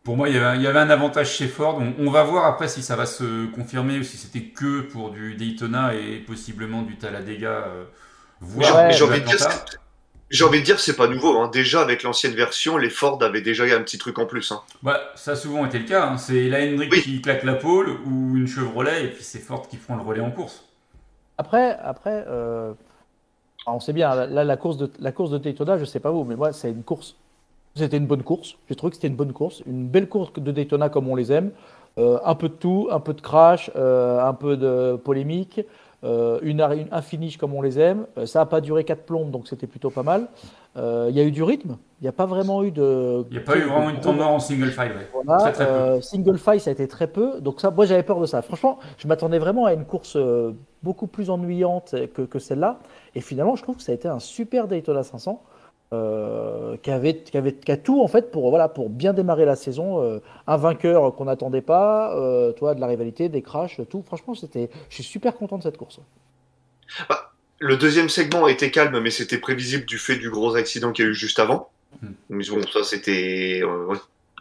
[0.04, 1.78] Pour moi, il y, avait, il y avait un avantage chez Ford.
[1.80, 5.12] On, on va voir après si ça va se confirmer ou si c'était que pour
[5.12, 7.50] du Daytona et possiblement du Talladega.
[7.68, 7.84] Euh,
[8.42, 9.66] Mais voire j'ai- Ouais, mais j'ai du envie de dire, Atlanta.
[9.70, 9.78] c'est-
[10.30, 11.40] j'ai envie de dire, c'est pas nouveau.
[11.40, 11.50] Hein.
[11.54, 14.52] Déjà avec l'ancienne version, les Ford avaient déjà eu un petit truc en plus.
[14.52, 14.62] Hein.
[14.84, 16.08] Bah, ça a souvent été le cas.
[16.08, 16.18] hein.
[16.18, 17.02] C'est la Hendrick Oui.
[17.02, 20.22] qui claque la pole ou une Chevrolet et puis c'est Ford qui prend le relais
[20.22, 20.64] en course.
[21.38, 22.74] Après, après euh,
[23.68, 26.24] on sait bien, là, la course de, la course de Daytona, je sais pas vous,
[26.24, 27.16] mais moi, c'est une course.
[27.76, 28.56] C'était une bonne course.
[28.70, 29.62] J'ai trouvé que c'était une bonne course.
[29.68, 31.52] Une belle course de Daytona comme on les aime.
[32.00, 35.62] Euh, un peu de tout, un peu de crash, euh, un peu de polémique,
[36.08, 38.08] euh, une, une- un finish comme on les aime.
[38.18, 40.28] Euh, ça n'a pas duré 4 plombes, donc c'était plutôt pas mal.
[40.78, 41.78] Euh, Il y a eu du rythme.
[42.00, 43.24] Il n'y a pas vraiment eu de.
[43.30, 44.92] Il n'y a pas eu vraiment une mort en single file.
[44.92, 45.08] ouais.
[45.14, 45.72] Voilà, Très, très peu.
[45.72, 47.42] euh, single file, ça a été très peu.
[47.42, 48.42] Donc ça, moi, j'avais peur de ça.
[48.42, 50.52] Franchement, je m'attendais vraiment à une course euh,
[50.84, 52.80] beaucoup plus ennuyante que, que celle-là.
[53.16, 55.42] Et finalement, je trouve que ça a été un super Daytona 500
[55.94, 59.46] euh, qui, avait, qui, avait, qui a tout en fait pour, voilà, pour bien démarrer
[59.46, 60.02] la saison.
[60.02, 64.04] euh, un vainqueur qu'on n'attendait pas, euh, toi, de la rivalité, des crashs, tout.
[64.06, 66.00] Franchement, c'était, je suis super content de cette course.
[67.60, 71.08] Le deuxième segment était calme, mais c'était prévisible du fait du gros accident qu'il y
[71.08, 71.70] a eu juste avant.
[72.02, 72.12] Hmm.
[72.30, 73.98] Mais bon, ça c'était, euh, ouais,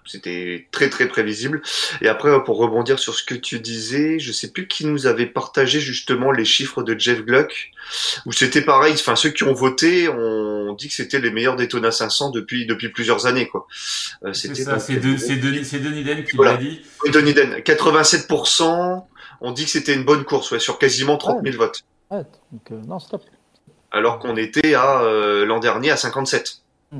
[0.06, 1.62] c'était très très prévisible.
[2.00, 5.06] Et après, euh, pour rebondir sur ce que tu disais, je sais plus qui nous
[5.06, 7.70] avait partagé justement les chiffres de Jeff Gluck,
[8.26, 8.94] où c'était pareil.
[8.94, 12.88] Enfin, ceux qui ont voté ont dit que c'était les meilleurs Daytona 500 depuis depuis
[12.90, 13.66] plusieurs années, quoi.
[14.24, 16.52] Euh, C'est c'était c'est de- c'est Denis, c'est Denis Den qui Voilà.
[16.52, 16.80] l'a dit.
[17.12, 19.08] Denis Den, 87%.
[19.40, 21.82] On dit que c'était une bonne course, ouais, sur quasiment 30 000 votes.
[22.10, 23.22] Ouais, donc, euh, non, stop.
[23.90, 26.58] Alors qu'on était à euh, l'an dernier à 57.
[26.92, 26.96] Ah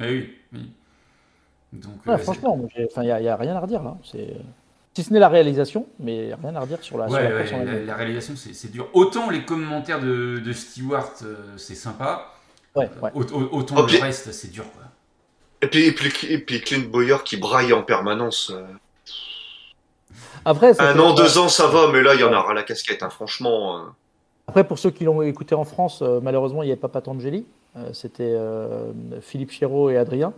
[0.00, 0.30] oui, oui.
[1.72, 3.96] Donc, Ouais, euh, franchement, il n'y a, il y a rien à redire là.
[4.04, 4.34] C'est,
[4.94, 7.92] si ce n'est la réalisation, mais rien à redire sur la, sur ouais, la ouais,
[7.94, 8.88] réalisation, c'est dur.
[8.92, 12.26] Autant les commentaires de, de Stewart, euh, c'est sympa.
[13.14, 14.64] Autant Oh, le puis- reste, c'est dur.
[14.74, 14.82] Quoi.
[15.62, 18.50] Et puis, et puis, et puis Clint Boyer qui braille en permanence.
[18.54, 18.64] euh.
[20.44, 23.02] Après, Un an, deux ans, ça va, mais là, il y en aura la casquette,
[23.02, 23.78] hein, franchement.
[23.78, 23.80] euh.
[24.48, 27.46] Après, pour ceux qui l'ont écouté en France, euh, malheureusement, il n'y avait pas Patangeli.
[27.76, 30.32] Euh, C'était euh, Philippe Chéreau et Adrien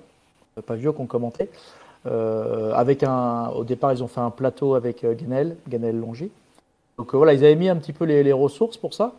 [0.59, 1.49] euh, Pavio qui ont commenté.
[2.07, 6.31] Euh, avec un, au départ, ils ont fait un plateau avec euh, Guenel, Guenel Longy.
[6.99, 9.15] Donc euh, voilà, ils avaient mis un petit peu les, les ressources pour ça.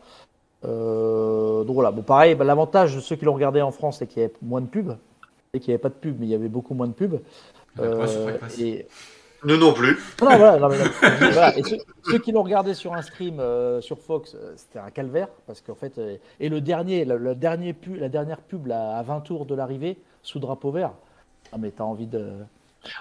[0.64, 4.08] Euh, donc voilà, bon pareil, bah, l'avantage de ceux qui l'ont regardé en France, c'est
[4.08, 4.96] qu'il y avait moins de pubs.
[5.54, 7.20] Et qu'il n'y avait pas de pub, mais il y avait beaucoup moins de pubs.
[7.76, 8.06] Pas
[8.60, 8.88] et,
[9.44, 9.98] Nous non plus.
[10.22, 10.86] non, non, voilà, non, mais non.
[11.32, 14.80] Voilà, Et ceux, ceux qui l'ont regardé sur un stream euh, sur Fox, euh, c'était
[14.80, 18.40] un calvaire parce qu'en fait, euh, et le dernier, le, le dernier pu- la dernière
[18.40, 20.92] pub là, à 20 tours de l'arrivée sous drapeau vert.
[21.52, 22.20] Ah mais t'as envie de.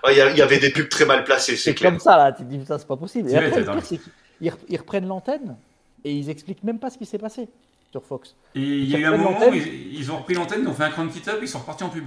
[0.04, 1.90] Ouais, Il y, avait des pubs très mal placées, c'est C'est clair.
[1.92, 3.30] comme ça là, tu te dis putain c'est pas possible.
[3.30, 5.57] Et après le pire c'est qu'ils re- ils reprennent l'antenne
[6.04, 7.48] et ils expliquent même pas ce qui s'est passé
[7.90, 8.35] sur Fox.
[8.54, 10.74] Et il y a eu un moment où ils, ils ont repris l'antenne, ils ont
[10.74, 12.04] fait un cran de up, ils sont repartis en pub.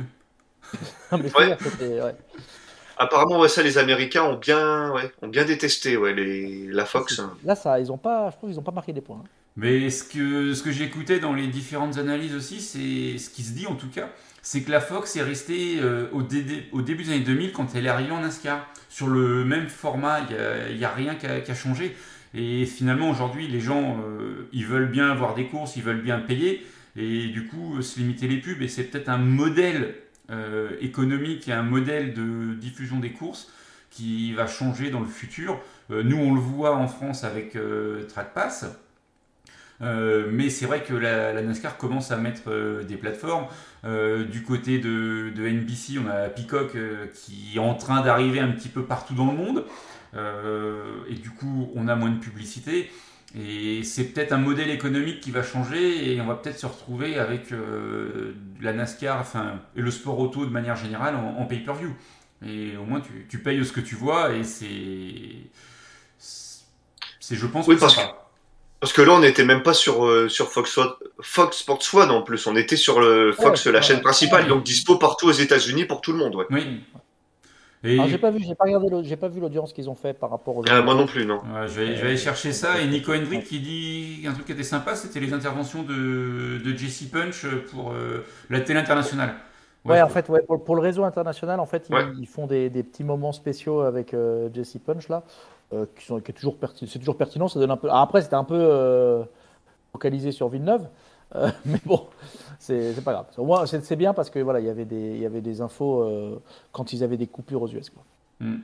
[1.11, 1.57] Non, mais Ouais.
[2.01, 2.15] ouais.
[2.97, 7.19] Apparemment, ouais, ça, les Américains ont bien, ouais, ont bien détesté ouais, les, la Fox.
[7.19, 7.33] hein.
[7.43, 9.21] Là ça, ils ont pas, je trouve qu'ils ont pas marqué des points.
[9.23, 9.27] hein.
[9.55, 13.53] Mais ce que, ce que j'écoutais dans les différentes analyses aussi, c'est ce qui se
[13.53, 14.09] dit en tout cas,
[14.47, 17.75] c'est que la Fox est restée euh, au, dé- au début des années 2000 quand
[17.75, 18.65] elle est arrivée en NASCAR.
[18.87, 20.21] Sur le même format,
[20.69, 21.97] il n'y a, rien qui a, changé.
[22.33, 26.19] Et finalement, aujourd'hui, les gens, euh, ils veulent bien avoir des courses, ils veulent bien
[26.19, 26.65] payer.
[26.95, 29.95] Et du coup, se limiter les pubs, et c'est peut-être un modèle
[30.31, 33.51] euh, économique et un modèle de diffusion des courses
[33.91, 35.59] qui va changer dans le futur.
[35.91, 38.65] Euh, nous, on le voit en France avec euh, TrackPass.
[39.81, 43.47] Euh, mais c'est vrai que la, la NASCAR commence à mettre euh, des plateformes.
[43.85, 46.75] Euh, du côté de, de NBC, on a Peacock
[47.13, 49.65] qui est en train d'arriver un petit peu partout dans le monde.
[51.09, 52.89] Et du coup, on a moins de publicité.
[53.37, 57.19] Et c'est peut-être un modèle économique qui va changer et on va peut-être se retrouver
[57.19, 57.53] avec
[58.61, 61.93] la NASCAR enfin, et le sport auto de manière générale en, en pay-per-view.
[62.45, 65.49] Et au moins, tu, tu payes ce que tu vois et c'est.
[67.19, 68.26] C'est, je pense, Oui, que parce ça que-.
[68.79, 70.79] Parce que là, on n'était même pas sur, euh, sur Fox,
[71.21, 72.45] Fox Sports One en plus.
[72.45, 74.49] On était sur le Fox, Ouais, la ouais, chaîne principale, ouais.
[74.49, 76.35] donc dispo partout aux États-Unis pour tout le monde.
[76.35, 76.45] Ouais.
[76.51, 76.83] Oui.
[77.83, 80.13] Et Alors, j'ai pas vu, j'ai pas regardé, j'ai pas vu l'audience qu'ils ont fait
[80.13, 80.63] par rapport aux.
[80.69, 81.37] Ah, moi non plus, non.
[81.37, 82.81] Ouais, je, vais, je vais aller chercher ça.
[82.81, 86.77] Et Nico Hendrick qui dit un truc qui était sympa, c'était les interventions de, de
[86.77, 89.35] Jesse Punch pour euh, la télé internationale.
[89.85, 92.05] Ouais, en fait, ouais, pour, pour le réseau international, en fait, ils, Ouais.
[92.19, 95.23] ils font des, des petits moments spéciaux avec euh, Jesse Punch là,
[95.73, 96.57] euh, qui sont, qui est toujours.
[96.75, 97.49] C'est toujours pertinent.
[97.49, 97.89] Ça donne un peu.
[97.91, 99.23] Ah, après, c'était un peu euh,
[99.91, 100.87] focalisé sur Villeneuve,
[101.35, 102.07] euh, mais bon,
[102.57, 103.25] c'est pas grave.
[103.37, 105.59] Au moins, c'est bien parce que voilà, il y avait des, il y avait des
[105.59, 107.89] infos quand ils avaient des coupures aux US.
[107.89, 108.03] Quoi.
[108.39, 108.59] Hmm.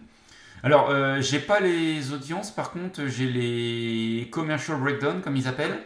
[0.63, 0.89] Alors,
[1.19, 5.79] j'ai pas les audiences, par contre, j'ai les commercial breakdown, comme ils appellent.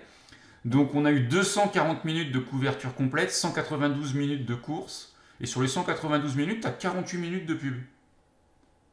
[0.66, 5.16] Donc, on a eu 240 minutes de couverture complète, 192 minutes de course.
[5.42, 7.76] Et sur les 192 minutes, tu as 48 minutes de pub.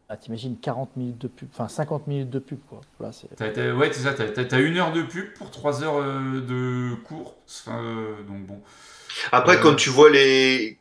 [0.08, 2.80] Ah, T'imagines 40 minutes de pub, enfin 50 minutes de pub quoi.
[3.36, 6.94] T'as- t'as- ouais, c'est ça, t'as, une heure de pub pour 3 heures euh, de
[7.04, 7.64] course.
[7.66, 8.60] Enfin, euh, donc bon.
[9.32, 9.60] Après, Euh.
[9.60, 10.78] quand tu vois les,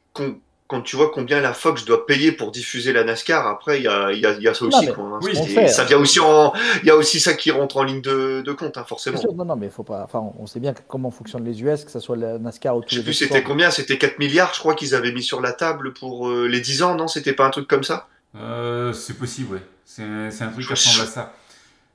[0.68, 3.88] quand tu vois combien la Fox doit payer pour diffuser la NASCAR, après, il y
[3.88, 5.04] a, il y a, il y a ça aussi, quoi.
[5.06, 5.20] hein.
[5.22, 8.02] oui, fait, ça vient aussi en, il y a aussi ça qui rentre en ligne
[8.02, 9.18] de, de compte, hein, forcément.
[9.20, 10.04] Sûr, non, non, mais faut pas.
[10.04, 12.90] Enfin, on sait bien comment fonctionnent les US, que ce soit la NASCAR ou tous
[12.90, 15.54] Je sais plus c'était combien, c'était 4 milliards, je crois qu'ils avaient mis sur la
[15.54, 18.08] table pour euh, les 10 ans, non C'était pas un truc comme ça?
[18.36, 19.64] Euh, c'est possible, ouais.
[19.86, 21.34] C'est, un truc qui ressemble à ça.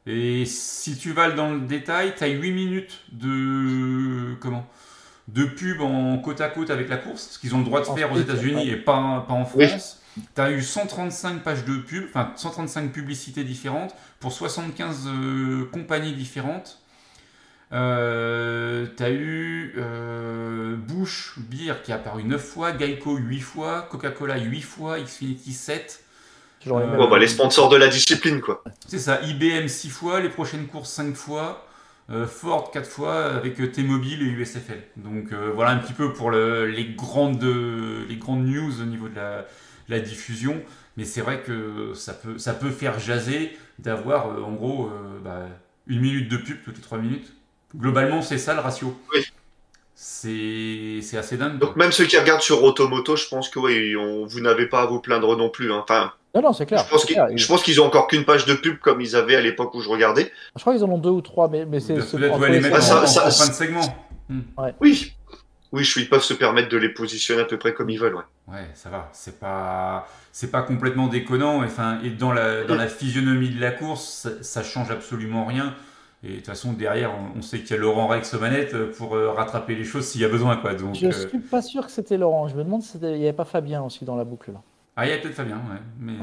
[0.06, 4.66] Et si tu vas dans le détail, tu as 8 minutes de comment?
[5.28, 7.88] De pub en côte à côte avec la course, ce qu'ils ont le droit de
[7.88, 9.68] En faire aux États-Unis et pas, pas en Oui.
[9.68, 10.00] France.
[10.34, 16.14] Tu as eu 135 pages de pub, enfin 135 publicités différentes pour 75 euh, compagnies
[16.14, 16.80] différentes.
[17.72, 23.86] Euh, tu as eu euh, Bush Beer qui est apparu 9 fois, Geico 8 fois,
[23.90, 26.04] Coca-Cola 8 fois, Xfinity 7.
[26.68, 26.98] Toujours les Euh, mêmes.
[26.98, 28.62] Bon, bah, les sponsors de la discipline, quoi.
[28.86, 31.66] C'est ça, IBM 6 fois, les prochaines courses 5 fois,
[32.10, 34.82] euh, Ford 4 fois avec euh, T-Mobile et USFL.
[34.96, 39.08] Donc euh, voilà un petit peu pour le- les, grandes, les grandes news au niveau
[39.08, 39.46] de la,
[39.88, 40.60] la diffusion.
[40.96, 45.18] Mais c'est vrai que ça peut, ça peut faire jaser d'avoir euh, en gros euh,
[45.22, 45.46] bah,
[45.86, 47.32] une minute de pub toutes les 3 minutes.
[47.76, 48.98] Globalement, c'est ça le ratio.
[49.14, 49.20] Oui.
[50.00, 51.58] C'est assez dingue.
[51.58, 54.82] Donc même ceux qui regardent sur Automoto, je pense que oui, on, vous n'avez pas
[54.82, 55.72] à vous plaindre non plus.
[55.72, 55.80] hein.
[55.82, 56.84] Enfin, Non, non, c'est clair.
[56.84, 59.74] je pense qu'ils qu'ils ont encore qu'une page de pub comme ils avaient à l'époque
[59.74, 60.30] où je regardais.
[60.54, 61.94] Je crois qu'ils en ont deux ou trois, mais, mais c'est.
[61.98, 64.06] Ah, en, ça- en- en ça- fin de segment.
[64.80, 65.14] Oui,
[65.72, 67.98] oui, je suis, ils peuvent se permettre de les positionner à peu près comme ils
[67.98, 68.14] veulent.
[68.14, 68.22] Ouais.
[68.54, 69.08] Ouais, ça va.
[69.12, 71.64] C'est pas, c'est pas complètement déconnant.
[71.64, 75.74] Enfin, et dans la, dans la physionomie de la course, ça, ça change absolument rien.
[76.24, 78.90] Et de toute façon, derrière, on, on sait qu'il y a Laurent Rex aux manettes
[78.92, 80.74] pour euh, rattraper les choses s'il y a besoin, quoi.
[80.74, 82.48] Donc, Je euh, suis pas sûr que c'était Laurent.
[82.48, 84.60] Je me demande s'il n'y avait pas Fabien aussi dans la boucle là.
[84.96, 85.78] ah, il y a peut-être Fabien, ouais.
[86.00, 86.14] Mais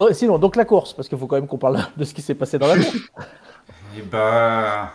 [0.00, 2.22] Oh, sinon, donc la course, parce qu'il faut quand même qu'on parle de ce qui
[2.22, 2.96] s'est passé dans la course.
[3.96, 4.92] Et bah.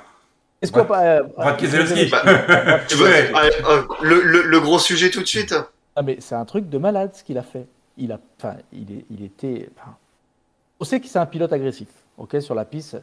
[0.62, 1.04] Est-ce qu'on va pas.
[1.06, 2.10] euh, Brad Keselowski.
[2.10, 2.22] Bah,
[2.90, 3.32] Tu veux Ouais.
[3.34, 5.54] euh, euh, le, le- le gros sujet tout de suite
[5.96, 7.68] Ah mais c'est un truc de malade ce qu'il a fait.
[7.98, 9.70] Il a, enfin, il, est, il était.
[9.78, 9.96] enfin,
[10.80, 12.98] on sait que c'est un pilote agressif, ok, sur la piste.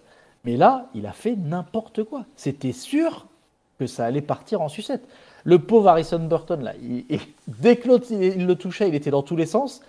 [0.45, 2.25] Mais là, il a fait n'importe quoi.
[2.37, 3.27] C'était sûr
[3.79, 5.03] que ça allait partir en sucette.
[5.45, 8.95] Le pauvre Harrison Burton là, il- il- dès que l'autre il, il le touchait, il
[8.95, 9.81] était dans tous les sens.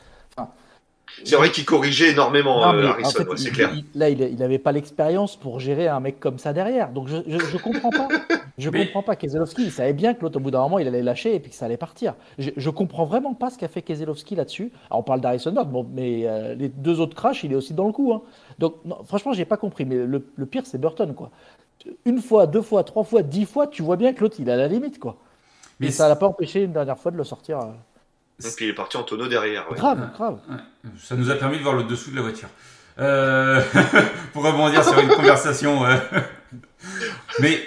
[1.23, 3.71] C'est vrai qu'il corrigeait énormément, Non, euh, en Harrison, fait, ouais, c'est il- clair.
[3.73, 6.89] il- là, il n'avait pas l'expérience pour gérer un mec comme ça derrière.
[6.91, 8.09] Donc je, je, je comprends pas.
[8.57, 9.15] Je Mais- comprends pas.
[9.15, 11.51] Keselowski, il savait bien que l'autre, au bout d'un moment, il allait lâcher et puis
[11.51, 12.15] que ça allait partir.
[12.37, 14.71] Je, je comprends vraiment pas ce qu'a fait Keselowski là-dessus.
[14.89, 17.85] Alors, on parle d'Harrison bon, mais euh, les deux autres crashs, il est aussi dans
[17.87, 18.11] le coup.
[18.11, 18.21] hein.
[18.59, 19.85] Donc non, franchement, j'ai pas compris.
[19.85, 21.31] Mais le, le pire, c'est Burton, quoi.
[22.05, 24.51] Une fois, deux fois, trois fois, dix fois, tu vois bien que l'autre, il est
[24.51, 25.17] à la limite, quoi.
[25.79, 27.59] Mais Et ça l'a pas empêché une dernière fois de le sortir.
[27.59, 27.71] euh.
[28.43, 29.69] Et puis il est parti en tonneau derrière.
[29.71, 29.77] ouais.
[29.77, 30.39] Grave, grave.
[31.01, 32.49] Ça nous a permis de voir le dessous de la voiture.
[32.97, 33.61] Euh,
[34.33, 35.85] pour rebondir sur une conversation.
[35.85, 35.97] euh.
[37.39, 37.59] Mais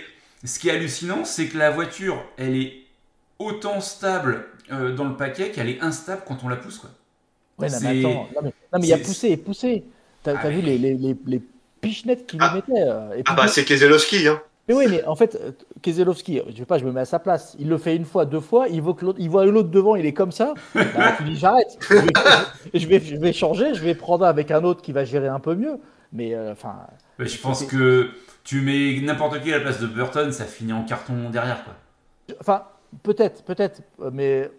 [0.44, 2.74] ce qui est hallucinant, c'est que la voiture, elle est
[3.38, 6.78] autant stable euh, dans le paquet qu'elle est instable quand on la pousse.
[6.78, 6.90] Quoi.
[7.58, 9.84] Ouais, non, mais attends, non, mais, non, mais il a c'est- poussé et poussé.
[10.32, 11.42] T'as Ah, t'as vu les, les, les, les
[11.80, 12.48] pichenettes qu'il Ah.
[12.54, 12.82] lui mettait.
[12.88, 14.40] euh, et Ah bah c'est Keselowski, hein.
[14.68, 17.18] Mais oui, mais en fait, euh, Keselowski, je sais pas, je me mets à sa
[17.18, 17.56] place.
[17.58, 19.96] Il le fait une fois, deux fois, il voit que l'autre, il voit l'autre devant,
[19.96, 20.52] il est comme ça.
[20.74, 20.82] Bah,
[21.16, 21.78] tu dis j'arrête.
[21.90, 22.08] Je vais,
[22.74, 25.40] je, vais, je vais changer, je vais prendre avec un autre qui va gérer un
[25.40, 25.78] peu mieux.
[26.12, 26.76] Mais euh, enfin,
[27.18, 28.10] Mais je pense que
[28.44, 31.64] tu mets n'importe qui à la place de Burton, ça finit en carton derrière.
[31.64, 31.72] Quoi.
[32.40, 32.64] enfin,
[33.02, 34.50] peut-être, peut-être, euh, mais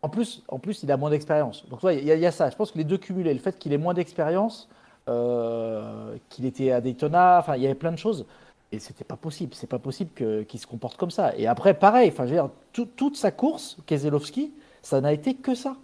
[0.00, 1.66] en plus, en plus, il a moins d'expérience.
[1.68, 2.48] Donc, tu vois, il y, a- il y a ça.
[2.48, 4.68] Je pense que les deux cumulés, le fait qu'il ait moins d'expérience,
[5.08, 8.26] euh, qu'il était à Daytona, enfin, il y avait plein de choses.
[8.70, 9.54] Et c'était pas possible.
[9.54, 11.32] C'est pas possible que- qu'il se comporte comme ça.
[11.36, 12.10] Et après, pareil.
[12.12, 15.76] Enfin, je veux dire, tout- toute sa course, Keselowski, ça n'a été que ça.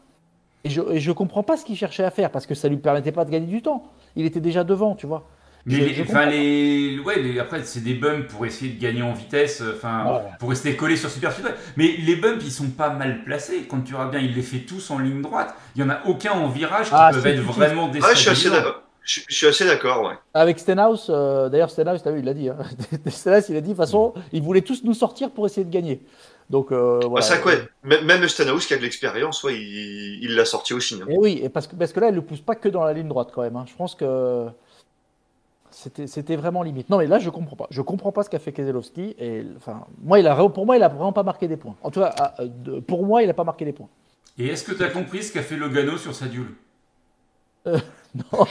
[0.65, 2.77] Et je, et je comprends pas ce qu'il cherchait à faire parce que ça lui
[2.77, 3.85] permettait pas de gagner du temps.
[4.17, 5.25] Il était déjà devant, tu vois.
[5.67, 8.79] Mais Je- les- je enfin, les, ouais, les- après, c'est des bumps pour essayer de
[8.81, 10.21] gagner en vitesse, enfin, Ouais.
[10.39, 11.55] pour rester collé sur Super Speedway.
[11.79, 13.63] Mais les bumps, ils sont pas mal placés.
[13.67, 15.55] Quand tu regardes bien, il les fait tous en ligne droite.
[15.75, 17.85] Il y en a aucun en virage qui Ah, peuvent c'est être tout de vraiment
[17.91, 19.27] Ouais, je suis assez d'accord.
[19.27, 20.15] Je, je suis assez d'accord, ouais.
[20.35, 22.49] Avec Stenhouse, euh, d'ailleurs Stenhouse, t'as vu, il l'a dit.
[22.49, 22.57] Hein.
[23.07, 25.71] Stenhouse, il a dit, de toute façon, ils voulaient tous nous sortir pour essayer de
[25.71, 26.03] gagner.
[26.51, 27.27] Donc euh, Bah, voilà.
[27.27, 27.49] vrai que,
[27.89, 30.95] ouais, même, Stenhouse qui a de l'expérience, ouais, il l'a sorti aussi.
[31.03, 31.07] hein.
[31.09, 32.85] Et oui, et parce que, parce que là, il ne le pousse pas que dans
[32.85, 33.57] la ligne droite quand même.
[33.57, 33.65] hein.
[33.69, 34.47] Je pense que
[35.71, 36.89] c'était c'était vraiment limite.
[36.91, 37.67] Non, mais là, je comprends pas.
[37.71, 39.17] Je comprends pas ce qu'a fait Keselowski.
[39.19, 41.75] Et enfin, moi, il a, pour moi, il a vraiment pas marqué des points.
[41.83, 43.89] En tout cas, euh, pour moi, il a pas marqué des points.
[44.39, 46.47] Et est-ce que tu as compris ce qu'a fait Logano sur sa duel?
[48.15, 48.47] Non.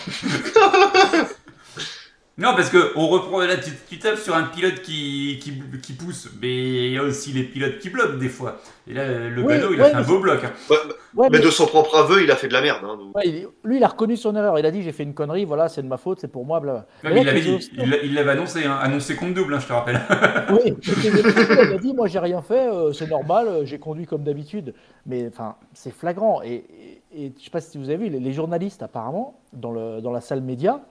[2.35, 5.93] Non, parce que on reprend là, tu, tu tapes sur un pilote qui, qui, qui
[5.93, 8.59] pousse, mais il y a aussi les pilotes qui bloquent des fois.
[8.87, 10.43] Et là, Logano, Oui, il a fait un beau bloc.
[10.43, 10.51] hein.
[10.67, 10.77] Ouais,
[11.13, 12.79] Ouais, mais mais- de son propre aveu, il a fait de la merde.
[12.83, 13.15] hein, donc.
[13.15, 14.57] ouais, il- lui, il a reconnu son erreur.
[14.57, 15.45] Il a dit, j'ai fait une connerie.
[15.45, 16.59] Voilà, c'est de ma faute, c'est pour moi.
[16.59, 16.73] Bla.
[16.73, 17.71] Ouais, Mais mais il là, l'avait dit,
[18.03, 20.01] il annoncé, hein, annoncé compte double, hein, je te rappelle.
[20.49, 20.73] Oui,
[21.03, 24.73] il a dit moi j'ai rien fait, euh, c'est normal, euh, j'ai conduit comme d'habitude.
[25.05, 26.41] Mais enfin, c'est flagrant.
[26.43, 29.71] Et, et, et je sais pas si vous avez vu, les, les journalistes apparemment dans,
[29.71, 30.81] le, dans la salle média,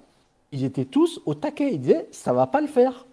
[0.52, 1.72] ils étaient tous au taquet.
[1.74, 3.06] Ils disaient ça va pas le faire,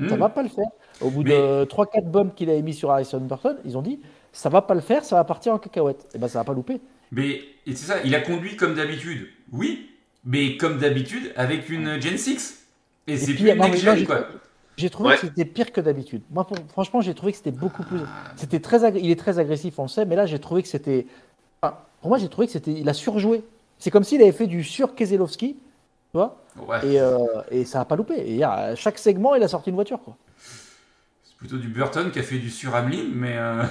[0.00, 0.18] ça Hmm.
[0.18, 0.68] va pas le faire.
[1.00, 4.00] Au bout Mais- de 3-4 bombes qu'il avait mis sur Harrison Burton, ils ont dit
[4.32, 6.06] ça va pas le faire, ça va partir en cacahuète.
[6.14, 6.80] Et ben ça va pas louper.
[7.10, 9.26] Mais et c'est ça, il a conduit comme d'habitude.
[9.52, 9.90] Oui,
[10.24, 12.66] mais comme d'habitude avec une Gen 6.
[13.06, 14.26] Et c'est plus une non, gen, quoi.
[14.78, 15.14] J'ai trouvé Ouais.
[15.16, 16.22] que c'était pire que d'habitude.
[16.30, 17.98] Moi, pour- franchement, j'ai trouvé que c'était beaucoup plus.
[18.36, 21.06] C'était très, il est très agressif, on le sait, mais là, j'ai trouvé que c'était.
[22.02, 23.44] Pour moi, j'ai trouvé que c'était, il a surjoué.
[23.78, 25.60] C'est comme s'il avait fait du sur Keselowski, tu
[26.14, 27.18] vois, Ouais, et, euh,
[27.50, 28.16] et ça a pas loupé.
[28.26, 30.18] Et à chaque segment, il a sorti une voiture, quoi.
[31.22, 33.36] c'est plutôt du Burton qui a fait du sur Hamlin, mais.
[33.36, 33.62] euh,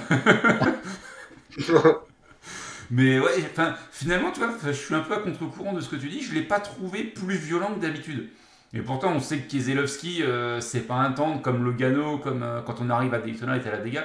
[2.90, 5.96] mais ouais, enfin, finalement, tu vois, je suis un peu à contre-courant de ce que
[5.96, 6.20] tu dis.
[6.22, 8.30] Je l'ai pas trouvé plus violent que d'habitude.
[8.74, 12.62] Et pourtant, on sait que Keselowski, euh, c'est pas un tendre comme Logano, comme euh,
[12.62, 14.02] quand on arrive à Daytona et à la dégâts.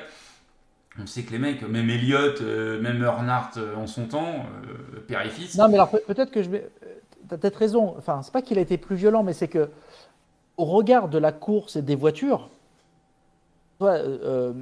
[1.02, 4.46] On sait que les mecs, même Elliott, euh, même Earnhardt euh, en son temps,
[4.96, 5.56] euh, père et fils.
[5.58, 6.70] Non, mais alors peut- peut-être que je vais.
[7.30, 7.94] T'as peut-être raison.
[7.98, 9.70] Enfin, c'est pas qu'il a été plus violent, mais c'est que
[10.58, 12.50] au regard de la course et des voitures,
[13.82, 14.54] euh, euh,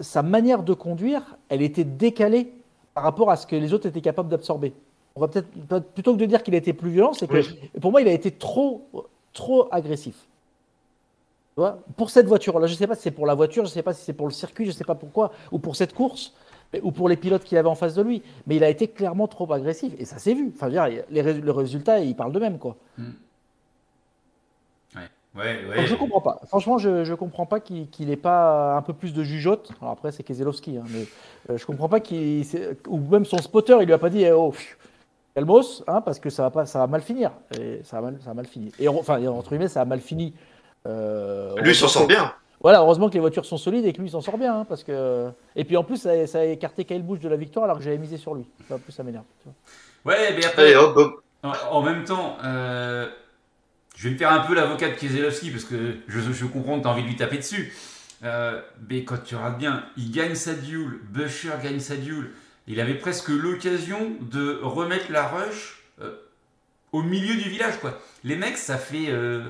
[0.00, 2.52] sa manière de conduire, elle était décalée
[2.94, 4.72] par rapport à ce que les autres étaient capables d'absorber.
[5.14, 7.34] On va peut-être peut- plutôt que de dire qu'il a été plus violent, c'est que
[7.36, 7.70] Oui.
[7.80, 8.88] pour moi, il a été trop,
[9.32, 10.16] trop agressif.
[11.96, 13.82] Pour cette voiture-là, je ne sais pas si c'est pour la voiture, je ne sais
[13.82, 16.32] pas si c'est pour le circuit, je ne sais pas pourquoi, ou pour cette course,
[16.72, 18.22] mais- ou pour les pilotes qu'il avait en face de lui.
[18.46, 20.52] Mais il a été clairement trop agressif, et ça s'est vu.
[20.54, 22.76] Enfin, je veux dire, les, rés- le résultat, ils parlent d'eux-mêmes, quoi.
[25.36, 25.76] Ouais, ouais.
[25.78, 26.38] Donc je comprends pas.
[26.46, 29.72] Franchement, je ne comprends pas qu'il qu'il ait pas un peu plus de jugeote.
[29.80, 31.06] Alors après, c'est Keselowski, hein, mais
[31.50, 32.44] euh, je comprends pas qu'il.
[32.86, 34.76] Ou même son spotter, il lui a pas dit eh, oh, pfiou,
[35.34, 37.32] Calmos, hein, parce que ça va pas, ça va mal finir.
[37.58, 38.70] Et ça va mal, ça va mal finir.
[38.78, 40.34] Et enfin, entre guillemets, ça a mal fini.
[40.86, 42.34] Euh, Lui, il s'en sort bien.
[42.60, 44.66] Voilà, heureusement que les voitures sont solides et que lui il s'en sort bien, hein,
[44.68, 45.28] parce que.
[45.54, 47.76] Et puis en plus, ça, a- ça a écarté Kyle Busch de la victoire alors
[47.78, 48.44] que j'avais misé sur lui.
[48.70, 49.24] En plus, ça m'énerve.
[50.04, 51.22] Ouais, mais après, Allez, hop, hop.
[51.42, 53.06] en, en même temps, euh,
[53.96, 56.82] je vais me faire un peu l'avocat de Keselowski parce que je, je comprends que
[56.82, 57.74] tu as envie de lui taper dessus.
[58.22, 62.30] Euh, mais quand tu regardes bien, il gagne sa duel, Busher gagne sa duel.
[62.66, 66.14] Il avait presque l'occasion de remettre la rush euh,
[66.92, 67.78] au milieu du village.
[67.80, 67.98] quoi.
[68.22, 69.42] Les mecs, ça fait euh,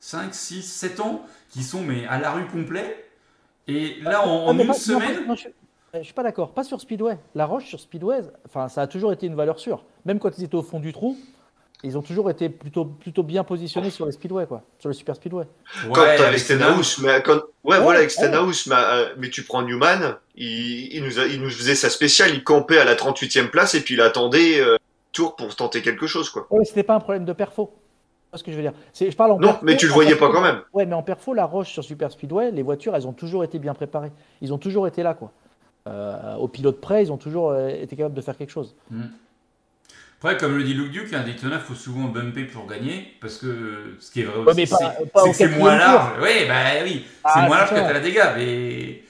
[0.00, 3.04] 5, 6, 7 ans qu'ils sont mais à la rue complet.
[3.68, 5.48] Et là, en, Ah, en une pas- semaine, non, je,
[5.94, 6.52] je suis pas d'accord.
[6.52, 7.18] Pas sur Speedway.
[7.34, 9.84] La Roche sur Speedway, enfin, ça a toujours été une valeur sûre.
[10.04, 11.16] Même quand ils étaient au fond du trou,
[11.82, 14.62] ils ont toujours été plutôt, plutôt bien positionnés sur les Speedway, quoi.
[14.78, 15.44] Sur les Super Speedway.
[15.92, 18.14] Quand ouais, t'avais avec Stenhouse, mais quand, ouais, Ouais, voilà, avec ouais.
[18.14, 21.90] Stenhouse, mais, euh, mais tu prends Newman, il, il nous a, il nous faisait sa
[21.90, 24.76] spéciale, il campait à la 38e place et puis il attendait euh,
[25.12, 26.46] tour pour tenter quelque chose, quoi.
[26.50, 27.72] Ouais, c'était pas un problème de perfo.
[28.36, 30.14] Ce que je veux dire C'est- Je parle en Non, perfo, mais tu le voyais
[30.14, 30.60] perfo- pas quand même.
[30.72, 33.58] Ouais, mais en perfo, la Roche sur Super Speedway, les voitures, elles ont toujours été
[33.58, 34.12] bien préparées.
[34.40, 35.32] Ils ont toujours été là, quoi.
[35.88, 38.74] Euh, au pilote près, ils ont toujours euh, été capables de faire quelque chose.
[40.18, 43.94] Après, comme le dit Luke Duke, un Daytona, faut souvent bumper pour gagner, parce que
[44.00, 46.12] ce qui est vrai Ouais, aussi, c'est pas c'est au que c'est moins large.
[46.22, 49.02] Oui, bah oui, c'est Ah, moins large que t'as la dégâts, mais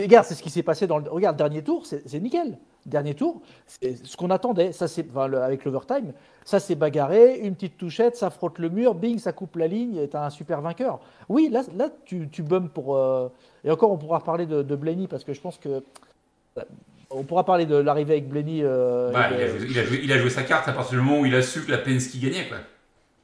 [0.00, 1.10] regarde, c'est ce qui s'est passé dans le.
[1.10, 2.56] Regarde, dernier tour, c'est c'est nickel.
[2.86, 4.72] Dernier tour, c'est ce qu'on attendait.
[4.72, 6.12] Ça, c'est enfin, le- avec l'overtime,
[6.44, 9.96] ça s'est bagarré, une petite touchette, ça frotte le mur, bing, ça coupe la ligne,
[9.96, 11.00] et t'as un super vainqueur.
[11.30, 12.96] Oui, là, là tu, tu bums pour.
[12.96, 13.28] euh,
[13.64, 15.82] Et encore, on pourra parler de, de Blaney parce que je pense que.
[17.10, 18.60] On pourra parler de l'arrivée avec Blaney.
[18.62, 20.98] euh, bah, il, a joué, il a joué- il a joué sa carte à partir
[20.98, 22.48] du moment où il a su que la Penske gagnait.
[22.48, 22.58] Quoi.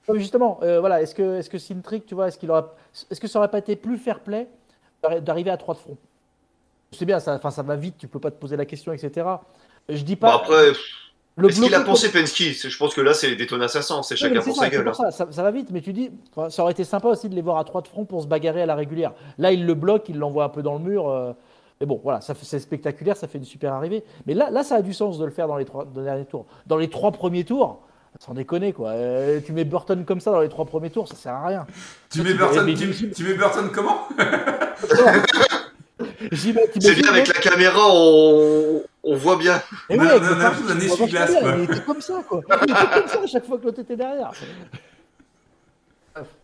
[0.08, 2.74] Non, justement, euh, voilà, est-ce que, est-ce que tu vois, est-ce qu'il aura,
[3.10, 4.46] est-ce que ça aurait pas été plus fair play
[5.02, 5.96] d'arri- d'arriver à 3 de front?
[6.92, 9.26] C'est bien, ça, enfin, ça va vite, tu peux pas te poser la question, etc.
[9.88, 10.34] Je dis Bon, pas.
[10.34, 10.72] après,
[11.36, 12.52] le est-ce qu'il a pensé Penske?
[12.54, 14.70] C'est- Je pense que là, c'est Daytona 500, c'est Oui, chacun c'est pour ça, sa
[14.70, 14.84] c'est gueule.
[14.90, 15.10] pour hein.
[15.12, 17.34] ça, ça, ça va vite, mais tu dis, enfin, ça aurait été sympa aussi de
[17.36, 19.12] les voir à 3 de front pour se bagarrer à la régulière.
[19.38, 21.08] Là, il le bloque, il l'envoie un peu dans le mur.
[21.08, 21.32] euh,
[21.80, 24.04] mais bon, voilà, c'est spectaculaire, ça fait une super arrivée.
[24.26, 26.06] Mais là, là, ça a du sens de le faire dans les trois dans les
[26.06, 26.44] derniers tours.
[26.66, 27.80] Dans les trois premiers tours,
[28.18, 28.90] sans déconner, quoi.
[28.90, 31.66] Euh, tu mets Burton comme ça dans les trois premiers tours, ça sert à rien.
[32.10, 34.08] Tu mets, tu- Burton, mais- tu, tu mets Burton comment?
[36.32, 39.62] C'est bien, avec la caméra, on, on voit bien.
[39.88, 42.42] Et ouais, on a l'impression d'un essuie-glace, Il était comme ça, quoi.
[42.48, 44.32] Il était comme ça à chaque fois que l'autre était derrière.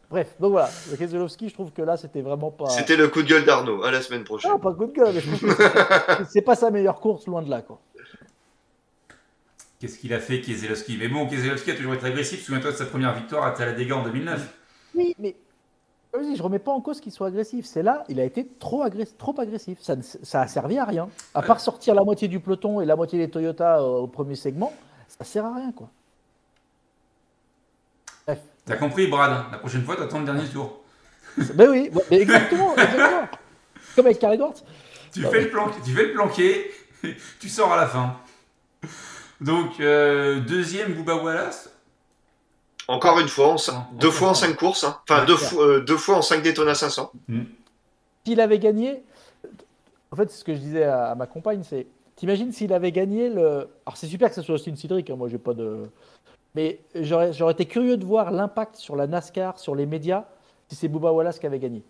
[0.08, 0.70] Bref, donc voilà.
[0.90, 2.68] Le Keselowski, je trouve que là, c'était vraiment pas.
[2.70, 3.82] C'était le coup de gueule d'Arnaud.
[3.82, 4.52] À la semaine prochaine.
[4.52, 5.20] Non, pas coup de gueule,
[6.30, 7.80] c'est pas sa meilleure course, loin de là, quoi.
[9.80, 10.96] Qu'est-ce qu'il a fait, Keselowski?
[10.98, 12.44] Mais bon, Keselowski a toujours été agressif.
[12.44, 14.40] Souviens-toi de sa première victoire à Talladega en 2009.
[14.94, 15.34] Oui, mais.
[16.16, 17.66] Comme je je remets pas en cause qu'il soit agressif.
[17.66, 19.79] C'est là, il a été trop, agressif, trop agressif.
[19.81, 21.09] Ça, ne- ça a servi à rien.
[21.35, 24.35] À part sortir la moitié du peloton et la moitié des Toyota au, au premier
[24.37, 24.72] segment,
[25.09, 25.88] ça sert à rien, quoi.
[28.26, 28.38] Bref.
[28.64, 29.44] T'as compris, Brad?
[29.52, 30.81] La prochaine fois, t'attends le dernier tour.
[31.55, 33.29] Ben oui, mais exactement, exactement.
[33.94, 34.38] Comme avec Carl.
[35.12, 36.70] Tu fais le, plan- tu fais le planquer,
[37.40, 38.16] tu sors à la fin.
[39.40, 41.70] Donc, euh, deuxième, Booba Wallace.
[42.88, 44.85] Encore une fois, en En- deux fois en cinq cinq courses.
[44.85, 44.99] hein.
[45.09, 47.11] Enfin, Ouais, deux, euh, deux fois en 5 Daytona 500.
[48.25, 49.03] S'il avait gagné,
[50.12, 52.92] en fait, c'est ce que je disais à, à ma compagne, c'est, t'imagines s'il avait
[52.92, 53.68] gagné le.
[53.87, 55.83] Alors c'est super que ce soit Austin Cedric, hein, moi j'ai pas de.
[56.55, 60.25] Mais j'aurais, j'aurais été curieux de voir l'impact sur la NASCAR, sur les médias,
[60.68, 61.83] si c'est Bubba Wallace qui avait gagné.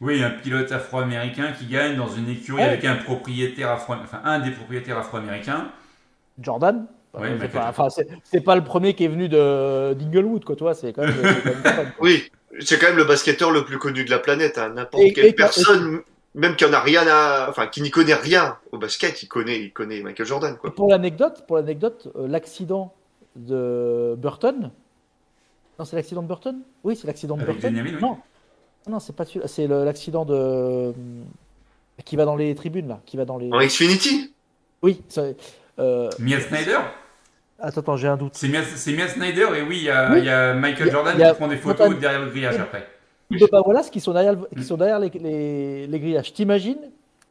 [0.00, 2.68] Oui, un pilote afro-américain qui gagne dans une écurie Ouais.
[2.68, 5.70] avec un propriétaire afro enfin un des propriétaires afro-américains.
[6.40, 6.86] Jordan.
[7.14, 10.44] Ouais, Euh, c'est, pas, enfin, c'est, c'est pas le premier qui est venu de, d'Inglewood,
[10.44, 11.12] quoi, tu vois, c'est quand même.
[11.12, 12.04] c'est quand même Jordan, quoi.
[12.06, 14.58] Oui, c'est quand même le basketteur le plus connu de la planète.
[14.58, 14.68] hein.
[14.74, 16.02] N'importe Et- quelle et- personne,
[16.36, 19.58] même qui en a rien à, enfin, qui n'y connaît rien au basket, il connaît,
[19.60, 20.72] il connaît Michael Jordan, Et quoi.
[20.74, 22.94] pour l'anecdote, pour l'anecdote, euh, l'accident
[23.34, 24.70] de Burton.
[25.78, 26.60] Non, c'est l'accident de Burton?
[26.84, 27.82] Oui, c'est l'accident de Avec Burton.
[27.84, 27.92] Oui.
[28.00, 28.18] Non,
[28.88, 29.48] non, c'est pas celui-là.
[29.48, 30.92] C'est le- l'accident de
[32.04, 33.50] qui va dans les tribunes là, qui va dans les.
[33.52, 34.32] En Xfinity?
[34.82, 35.02] Oui.
[35.80, 36.78] Euh, Mia Snyder
[37.58, 38.32] Attends, attends, j'ai un doute.
[38.34, 40.18] C'est Mia, c'est Mia Snyder et oui, il y a, Oui.
[40.20, 41.98] il y a Michael Il y a- Jordan il y a qui prend des photos
[41.98, 42.60] derrière le grillage Oui.
[42.62, 42.86] après.
[43.30, 43.38] De
[43.82, 46.32] ce qui sont derrière, qui sont derrière les, les, les grillages.
[46.32, 46.80] T'imagines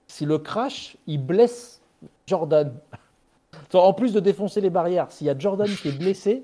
[0.07, 1.81] si le crash il blesse
[2.27, 2.73] Jordan?
[3.73, 6.43] En plus de défoncer les barrières, s'il y a Jordan qui est blessé,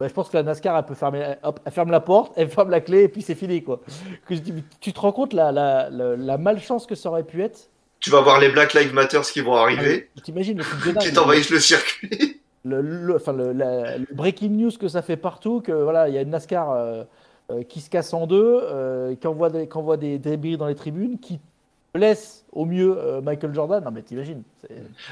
[0.00, 2.48] bah, je pense que la NASCAR elle peut fermer, hop, elle ferme la porte, elle
[2.48, 3.80] ferme la clé et puis c'est fini quoi.
[4.26, 4.34] Que
[4.80, 7.68] tu te rends compte la, la, la, la malchance que ça aurait pu être
[8.02, 11.02] Tu vas voir les Black Lives Matter qui vont arriver, T'imagines le truc de dingue.
[11.02, 12.40] qui t'envahissent le circuit.
[12.64, 16.14] le, le- enfin, le, la- le breaking news que ça fait partout, que voilà, il
[16.14, 17.04] y a une NASCAR euh,
[17.50, 20.66] euh, qui se casse en deux, euh, qui envoie des, qui envoie des débris dans
[20.66, 21.38] les tribunes, qui
[21.94, 23.84] laisse au mieux Michael Jordan.
[23.84, 24.42] Non, mais t'imagines.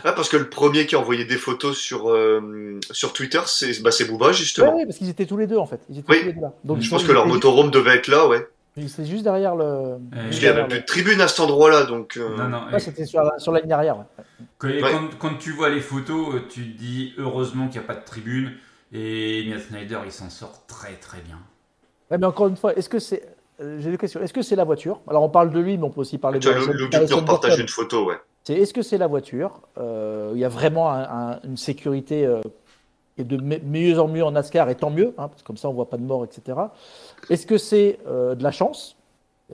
[0.02, 2.12] Ah, parce que le premier qui a envoyé des photos sur,
[2.90, 4.74] sur Twitter, c'est bah, Booba, justement.
[4.74, 5.80] ouais, parce qu'ils étaient tous les deux en fait.
[5.90, 6.20] Ils étaient Oui.
[6.22, 6.52] tous les deux là.
[6.64, 8.48] Donc Je pense que leur motorhome devait être là, ouais.
[8.88, 9.98] C'est juste derrière le.
[10.10, 12.16] Parce Parce qu'il n'y a derrière même plus de tribune à cet endroit-là, donc...
[12.16, 12.62] euh, Non, non.
[12.72, 13.96] Ouais, c'était sur la, sur la ligne arrière.
[13.98, 14.24] ouais.
[14.58, 14.80] Quand, Ouais.
[14.80, 17.98] quand, quand tu vois les photos, euh, tu te dis heureusement qu'il n'y a pas
[17.98, 18.52] de tribune.
[18.92, 21.38] Et Mia Snyder, il s'en sort très très bien.
[22.10, 23.22] Ouais, mais encore une fois, est-ce que c'est.
[23.60, 24.20] euh, J'ai des questions.
[24.20, 25.00] Est-ce que c'est la voiture?
[25.08, 26.60] Alors on parle de lui, mais on peut aussi parler Tu vois, de.
[26.60, 27.62] le, Harrison- le Duke nous Harrison repartage Burton.
[27.62, 28.16] une photo, ouais.
[28.42, 29.60] C'est est-ce que c'est la voiture?
[29.78, 31.02] Euh, Il y a vraiment un-
[31.32, 32.40] un- une sécurité euh,
[33.18, 35.68] est de mieux en mieux en NASCAR, et tant mieux, hein, parce que comme ça
[35.68, 36.58] on voit pas de mort, etc.
[37.28, 38.96] Est-ce que c'est euh, de la chance?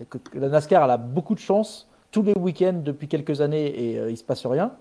[0.00, 3.98] Et La NASCAR elle a beaucoup de chance tous les week-ends depuis quelques années et
[3.98, 4.72] euh, il se passe rien?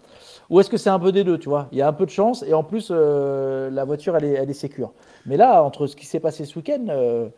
[0.50, 1.68] Ou est-ce que c'est un peu des deux, tu vois?
[1.72, 4.34] Il y a un peu de chance et en plus euh, la voiture elle est,
[4.34, 4.94] elle est sécure.
[5.26, 7.30] Mais là, entre ce qui s'est passé ce week-end, euh,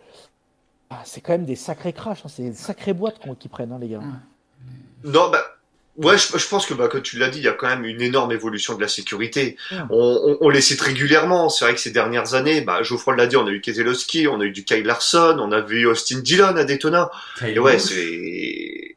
[0.89, 3.79] ah, c'est quand même des sacrés crashs, hein, c'est des sacrées boîtes qu'ils prennent, hein,
[3.79, 4.01] les gars.
[5.03, 5.39] Non, bah...
[5.97, 7.83] Ouais, je, je pense que, bah, comme tu l'as dit, il y a quand même
[7.83, 9.57] une énorme évolution de la sécurité.
[9.89, 11.49] On, on, on les cite régulièrement.
[11.49, 14.39] C'est vrai que ces dernières années, bah, Geoffroy l'a dit, on a eu Keselowski, on
[14.39, 17.09] a eu du Kyle Larson, on a vu Austin Dillon à Daytona.
[17.39, 18.95] Kyle Et ouais, c'est...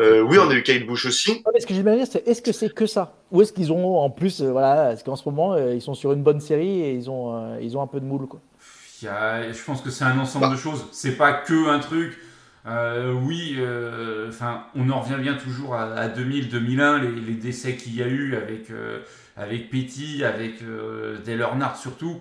[0.00, 1.40] Euh, oui, on a eu Kyle Busch aussi.
[1.44, 3.14] Ah, mais ce que j'imagine, c'est est-ce que c'est que ça?
[3.30, 5.94] Ou est-ce qu'ils ont en plus, euh, voilà, est-ce qu'en ce moment euh, ils sont
[5.94, 8.40] sur une bonne série et ils ont, euh, ils ont un peu de moule quoi?
[9.00, 10.50] Il y a- je pense que c'est un ensemble Bah.
[10.52, 10.84] de choses.
[10.90, 12.18] C'est pas que un truc.
[12.68, 14.30] Euh, oui, euh,
[14.74, 18.34] on en revient bien toujours à, à 2000, 2001, les, décès qu'il y a eu
[18.36, 19.00] avec euh,
[19.36, 22.20] avec Petty, avec euh, Dale Earnhardt surtout,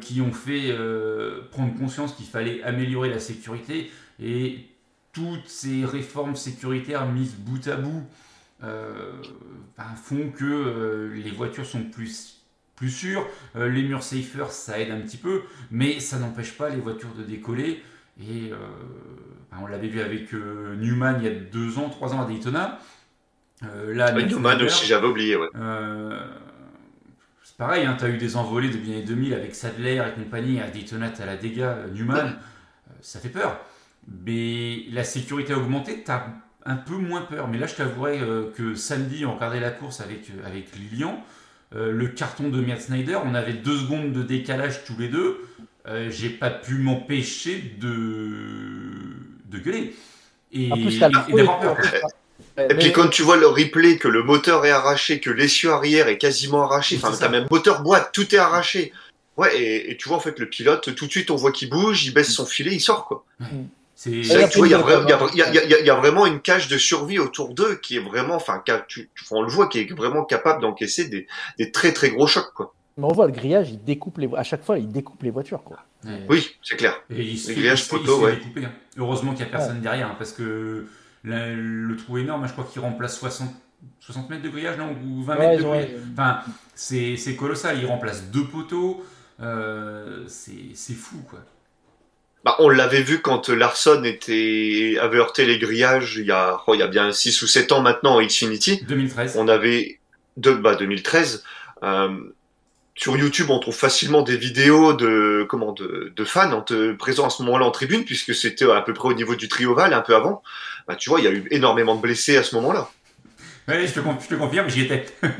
[0.00, 0.76] qui ont fait
[1.52, 3.88] prendre conscience qu'il fallait améliorer la sécurité
[4.20, 4.66] et
[5.12, 8.02] toutes ces réformes sécuritaires mises bout à bout
[8.60, 12.42] ben, font que les voitures sont plus
[12.74, 13.24] plus sûres,
[13.54, 17.22] les murs safer ça aide un petit peu, mais ça n'empêche pas les voitures de
[17.22, 17.80] décoller.
[18.20, 18.50] Et
[19.62, 22.78] on l'avait vu avec euh, Newman il y a deux ans, trois ans à Daytona.
[23.64, 25.48] Euh, là, Newman aussi, j'avais oublié, ouais.
[25.54, 26.18] euh,
[27.42, 30.20] c'est pareil, hein, tu as eu des envolées depuis les années 2000 avec Sadler et
[30.20, 30.60] compagnie.
[30.60, 32.36] À Daytona, tu as la dégâts Newman.
[33.02, 33.60] Ça fait peur.
[34.24, 36.26] Mais la sécurité a augmenté, tu as
[36.64, 37.48] un peu moins peur.
[37.48, 38.20] Mais là, je t'avouerai
[38.56, 41.22] que samedi, on regardait la course avec, avec Lilian.
[41.74, 45.38] Euh, le carton de Matt Snyder, on avait deux secondes de décalage tous les deux.
[45.86, 48.90] Euh, J'ai pas pu m'empêcher de,
[49.50, 49.94] de gueuler.
[50.52, 51.76] Et, En plus, t'as le et- et d'avoir peur.
[52.58, 56.08] Et puis quand tu vois le replay, que le moteur est arraché, que l'essieu arrière
[56.08, 58.92] est quasiment arraché, enfin t'as même moteur boîte, tout est arraché.
[59.36, 61.70] Ouais, et, et tu vois en fait le pilote, tout de suite on voit qu'il
[61.70, 63.24] bouge, il baisse son filet, il sort quoi.
[63.94, 64.70] C'est C'est vrai que tu vois, il
[65.86, 69.42] y, a vraiment une cage de survie autour d'eux qui est vraiment, enfin, tu- on
[69.42, 71.26] le voit, qui est vraiment capable d'encaisser des,
[71.58, 72.74] des très très gros chocs quoi.
[73.00, 75.64] Mais on voit le grillage, il découpe les, à chaque fois, il découpe les voitures
[75.64, 75.78] quoi.
[76.04, 76.26] Ouais.
[76.28, 77.00] Oui, c'est clair.
[77.10, 78.36] Et il se se fait ouais.
[78.36, 78.72] découper, hein.
[78.98, 80.86] Heureusement qu'il n'y a personne derrière, hein, parce que
[81.24, 82.46] la- le trou énorme.
[82.46, 83.50] Je crois qu'il remplace 60,
[84.00, 86.02] 60 mètres de grillage, non Ou 20 Ouais, mètres de ouais, grillage.
[86.12, 86.40] Enfin,
[86.74, 87.78] c'est c'est colossal.
[87.78, 89.04] Il remplace deux poteaux.
[89.40, 91.40] Euh, c'est c'est fou, quoi.
[92.44, 96.74] Bah, on l'avait vu quand Larson était, avait heurté les grillages il y a, oh,
[96.74, 98.82] il y a bien 6 ou 7 ans maintenant en Xfinity.
[98.88, 99.36] 2013.
[99.36, 100.00] on avait
[100.38, 101.44] de bah, 2013
[101.82, 102.08] euh,
[103.00, 107.26] sur YouTube on trouve facilement des vidéos de comment de, de fans en te- présents
[107.26, 110.02] à ce moment-là en tribune puisque c'était à peu près au niveau du trioval un
[110.02, 110.42] peu avant
[110.86, 112.90] bah, tu vois il y a eu énormément de blessés à ce moment-là
[113.68, 115.06] Ouais, je te, je te confirme, j'y étais.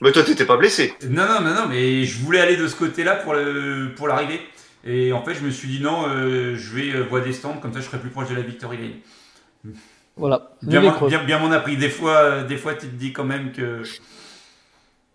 [0.00, 2.74] mais toi t'étais pas blessé Non, non, non, non, mais je voulais aller de ce
[2.74, 4.40] côté-là pour le- pour l'arrivée.
[4.84, 7.58] Et en fait, je me suis dit non, euh, je vais euh, voir des stands,
[7.60, 9.74] comme ça je serai plus proche de la Victory Lane.
[10.16, 10.50] Voilà.
[10.62, 11.08] Bien creux.
[11.08, 11.76] bien, bien m'en a pris.
[11.76, 13.82] Des fois, euh, des fois, tu te dis quand même que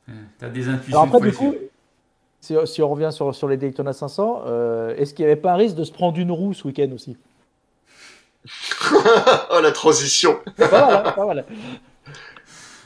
[0.10, 1.02] euh, t'as des intuitions.
[1.02, 1.54] Alors après, du coup,
[2.40, 5.54] si, si on revient sur, sur les Daytona 500, euh, est-ce qu'il n'y avait pas
[5.54, 7.18] un risque de se prendre une roue ce week-end aussi?
[9.52, 11.46] Oh la transition Pas mal, hein, pas mal.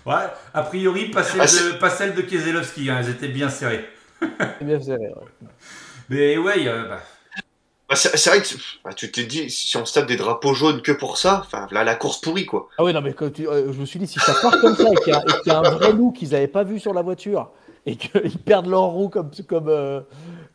[0.06, 0.14] Ouais,
[0.54, 3.84] a priori, pas celle, Ah, de, pas celle de Keselowski, hein, elles étaient bien serrées.
[4.22, 5.48] C'est bien serré, ouais.
[6.10, 7.00] Mais ouais, euh, bah,
[7.88, 8.48] Bah, c'est vrai que
[8.84, 11.96] bah, tu t'es dit si on se tape des drapeaux jaunes que pour ça la
[11.96, 12.68] course pourrie quoi.
[12.78, 14.96] Ah oui, non, mais euh, je me suis dit, si ça part comme ça et
[15.04, 16.94] qu'il y, a- et qu'il y a un vrai loup qu'ils n'avaient pas vu sur
[16.94, 17.52] la voiture
[17.86, 20.02] et qu'ils perdent leur roue comme, comme, euh,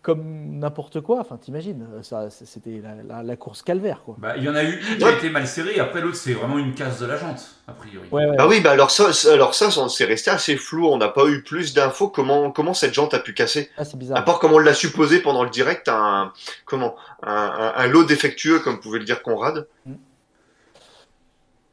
[0.03, 4.17] comme n'importe quoi, enfin, t'imagines, euh, ça, c'était la, la- la course calvaire, quoi.
[4.19, 6.33] bah, il y en a eu une qui a été mal serrée, après l'autre, c'est
[6.33, 8.09] vraiment une casse de la jante, a priori.
[8.11, 8.37] Ouais, ouais.
[8.39, 10.87] Ah oui, bah alors ça, ça- alors ça, c'est resté assez flou.
[10.89, 12.09] On n'a pas eu plus d'infos.
[12.09, 13.69] Comment, comment cette jante a pu casser?
[13.77, 14.25] Ah, c'est À bizarre.
[14.25, 16.33] part comme on l'a supposé pendant le direct, un,
[16.65, 19.67] comment, un, un, un lot défectueux, comme pouvait le dire Conrad.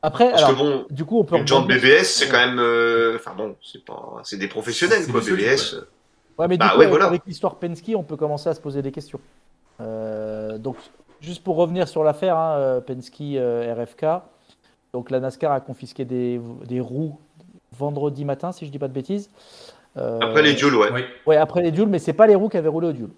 [0.04, 1.38] Après, Parce alors, que bon, du coup, on peut.
[1.38, 5.22] une jante BBS, c'est quand même, euh, enfin bon, c'est pas, c'est des professionnels quoi,
[5.22, 5.76] solide, BBS.
[6.38, 7.06] Ouais, mais du Bah coup, ouais, avec, voilà.
[7.06, 9.20] avec l'histoire Penske, on peut commencer à se poser des questions.
[9.82, 10.76] Euh, donc,
[11.22, 14.06] juste pour revenir sur l'affaire, hein, euh, Penske euh, RFK,
[14.94, 17.18] Donc la NASCAR a confisqué des, des roues
[17.78, 19.30] vendredi matin, si je dis pas de bêtises.
[19.98, 20.90] Euh, Après les duels, ouais.
[20.94, 21.02] Oui.
[21.26, 23.10] Ouais, après les duels, mais c'est pas les roues qui avaient roulé au duel.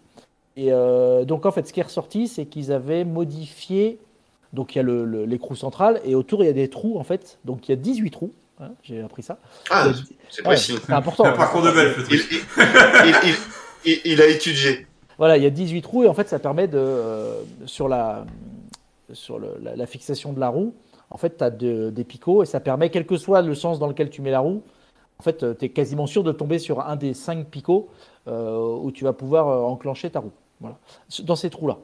[0.57, 3.99] Et euh, donc en fait, ce qui est ressorti, c'est qu'ils avaient modifié.
[4.51, 6.97] Donc il y a le- le- l'écrou central et autour il y a des trous
[6.97, 7.38] en fait.
[7.45, 8.32] Donc il y a 18 trous.
[8.60, 9.38] Hein, J'ai appris ça.
[9.70, 9.88] Ah,
[10.30, 10.76] c'est Ouais, précis.
[10.86, 11.26] c'est important.
[11.26, 12.39] Un parcours de golf, le Il, il,
[13.05, 13.16] il,
[13.86, 14.86] il- il- il a étudié.
[15.18, 18.26] Voilà, il y a 18 trous et en fait, ça permet de, euh, sur, la,
[19.14, 20.74] sur le- la, la fixation de la roue,
[21.10, 23.88] en fait, tu as des picots et ça permet, quel que soit le sens dans
[23.88, 24.62] lequel tu mets la roue,
[25.18, 27.89] en fait, tu es quasiment sûr de tomber sur un des 5 picots
[28.28, 30.32] euh, où tu vas pouvoir euh, enclencher ta roue.
[30.62, 30.78] Voilà,
[31.24, 31.78] dans ces trous-là.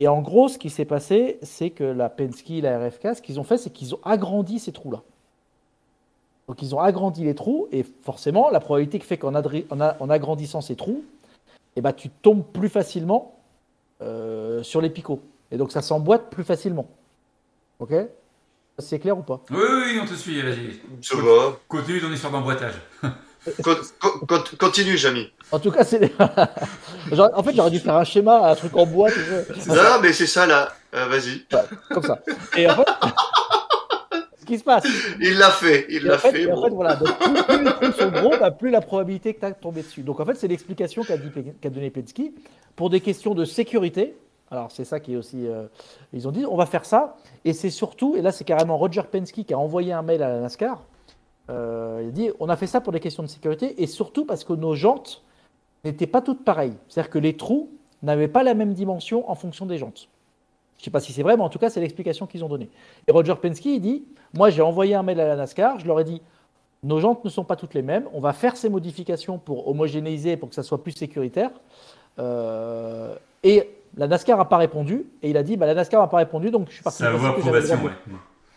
[0.00, 3.22] Et en gros, ce qui s'est passé, c'est que la Penske et la RFK, ce
[3.22, 5.02] qu'ils ont fait, c'est qu'ils ont agrandi ces trous-là.
[6.48, 9.80] Donc, ils ont agrandi les trous et forcément, la probabilité qui fait qu'en adri- en
[9.80, 11.04] a- en agrandissant ces trous,
[11.74, 13.32] eh ben, tu tombes plus facilement
[14.02, 15.20] euh, sur les picots.
[15.50, 16.86] Et donc ça s'emboîte plus facilement.
[17.78, 17.92] Ok?
[18.78, 19.40] C'est clair ou pas?
[19.50, 20.78] Oui, oui, oui, on te suit, vas-y.
[21.02, 21.56] Ça va.
[21.66, 22.74] Continue ton histoire d'emboîtage.
[23.62, 25.30] Con- con- con- Continue, Jamy.
[25.52, 26.12] En tout cas, c'est.
[27.12, 30.00] En fait, j'aurais dû faire un schéma, un truc en bois, tu sais, Non, non,
[30.02, 30.72] mais c'est ça, là.
[30.94, 31.44] Euh, Vas-y.
[31.90, 32.18] comme ça.
[32.56, 32.86] Et en fait,
[34.46, 34.84] qui se passe,
[35.20, 35.86] Il l'a fait.
[35.90, 38.70] Il l'a fait, en fait, voilà, donc, plus, plus les trous sont gros, bah, plus
[38.70, 40.02] la probabilité que tu as de tomber dessus.
[40.02, 41.30] Donc en fait, c'est l'explication qu'a dit-
[41.60, 42.34] qu'a donné Pensky
[42.74, 44.16] pour des questions de sécurité.
[44.50, 45.64] Alors c'est ça qui est aussi, euh,
[46.12, 49.02] ils ont dit, on va faire ça, et c'est surtout, et là c'est carrément Roger
[49.10, 50.82] Penske qui a envoyé un mail à la NASCAR.
[51.50, 54.24] Euh, il a dit, on a fait ça pour des questions de sécurité, et surtout
[54.24, 55.22] parce que nos jantes
[55.84, 56.74] n'étaient pas toutes pareilles.
[56.88, 57.70] C'est-à-dire que les trous
[58.02, 60.08] n'avaient pas la même dimension en fonction des jantes.
[60.76, 62.48] Je ne sais pas si c'est vrai, mais en tout cas, c'est l'explication qu'ils ont
[62.48, 62.68] donnée.
[63.06, 64.04] Et Roger Penske, il dit
[64.34, 66.20] Moi, j'ai envoyé un mail à la NASCAR, je leur ai dit
[66.82, 70.36] Nos jantes ne sont pas toutes les mêmes, on va faire ces modifications pour homogénéiser,
[70.36, 71.50] pour que ça soit plus sécuritaire.
[72.18, 76.08] Euh, et la NASCAR n'a pas répondu, et il a dit bah, La NASCAR n'a
[76.08, 76.98] pas répondu, donc je suis parti.
[76.98, 77.92] Ça vaut approbation, ouais.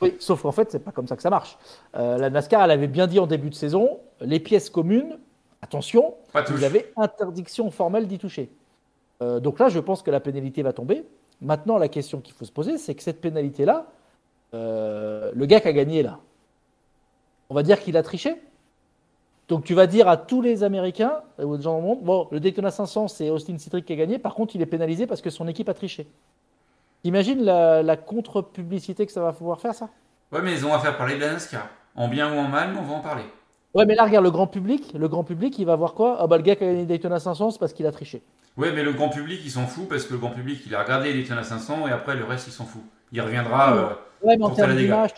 [0.02, 1.58] oui, sauf qu'en fait, c'est pas comme ça que ça marche.
[1.96, 5.18] Euh, la NASCAR, elle avait bien dit en début de saison, les pièces communes,
[5.62, 6.16] attention,
[6.50, 8.50] vous avez interdiction formelle d'y toucher.
[9.22, 11.06] Euh, donc là, je pense que la pénalité va tomber.
[11.42, 13.88] Maintenant, la question qu'il faut se poser, c'est que cette pénalité-là,
[14.54, 16.20] euh, le gars qui a gagné là,
[17.50, 18.42] on va dire qu'il a triché.
[19.48, 22.28] Donc tu vas dire à tous les Américains, euh, aux gens dans le monde, bon,
[22.32, 25.22] le Daytona 500, c'est Austin Cedric qui a gagné, par contre, il est pénalisé parce
[25.22, 26.08] que son équipe a triché.
[27.04, 29.90] Imagine la, la contre-publicité que ça va pouvoir faire, ça
[30.32, 31.68] Ouais, mais ils ont à faire parler de la NASCAR.
[31.96, 33.24] En bien ou en mal, on va en parler.
[33.74, 36.18] Ouais, mais là, regarde, le grand public, le grand public, il va voir quoi?
[36.20, 38.22] Ah bah le gars qui a gagné Daytona 500, c'est parce qu'il a triché.
[38.58, 40.84] Ouais, mais le grand public, il s'en fout parce que le grand public, il a
[40.84, 42.82] regardé Daytona 500 et après, le reste, il s'en fout.
[43.12, 43.76] Il reviendra.
[43.76, 45.12] euh, Ouais, mais en termes d'image,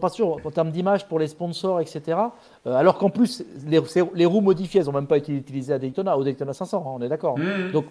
[0.00, 2.18] pas sûr, en termes d'image pour les sponsors, etc.
[2.66, 3.78] euh, alors qu'en plus, les,
[4.26, 7.02] roues modifiées, elles n'ont même pas été utilisées à Daytona, au Daytona 500, hein, on
[7.02, 7.38] est d'accord.
[7.38, 7.70] hmm.
[7.72, 7.86] Donc,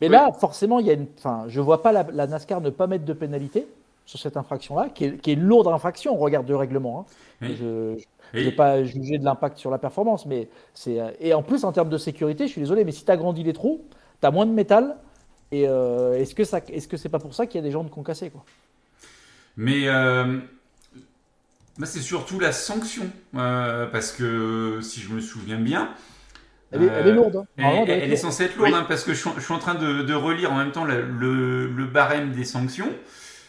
[0.00, 0.12] mais Oui.
[0.12, 2.86] là, forcément, il y a une, enfin, je vois pas la, la NASCAR ne pas
[2.86, 3.66] mettre de pénalité
[4.04, 6.14] sur cette infraction-là, qui est, qui est une lourde infraction.
[6.14, 7.00] On regarde le règlement.
[7.00, 7.06] hein.
[7.42, 7.56] Oui.
[7.56, 7.96] Je,
[8.34, 11.64] je ne vais pas juger de l'impact sur la performance, mais c'est et en plus
[11.64, 13.88] en termes de sécurité, je suis désolé, mais si tu agrandis les trous,
[14.26, 14.96] tu as moins de métal.
[15.52, 17.70] Et euh, est-ce que ça, est-ce que c'est pas pour ça qu'il y a des
[17.70, 18.44] gens de concassés quoi?
[19.56, 20.38] Mais euh,
[21.84, 23.04] c'est surtout la sanction.
[23.36, 25.90] euh, parce que si je me souviens bien.
[26.72, 27.36] Elle est, elle est lourde.
[27.58, 27.84] hein.
[27.86, 28.76] Elle, est censée être lourde, Oui.
[28.76, 30.84] hein, parce que je, suis- je suis en train de, de relire en même temps
[30.84, 32.90] le, le- le barème des sanctions.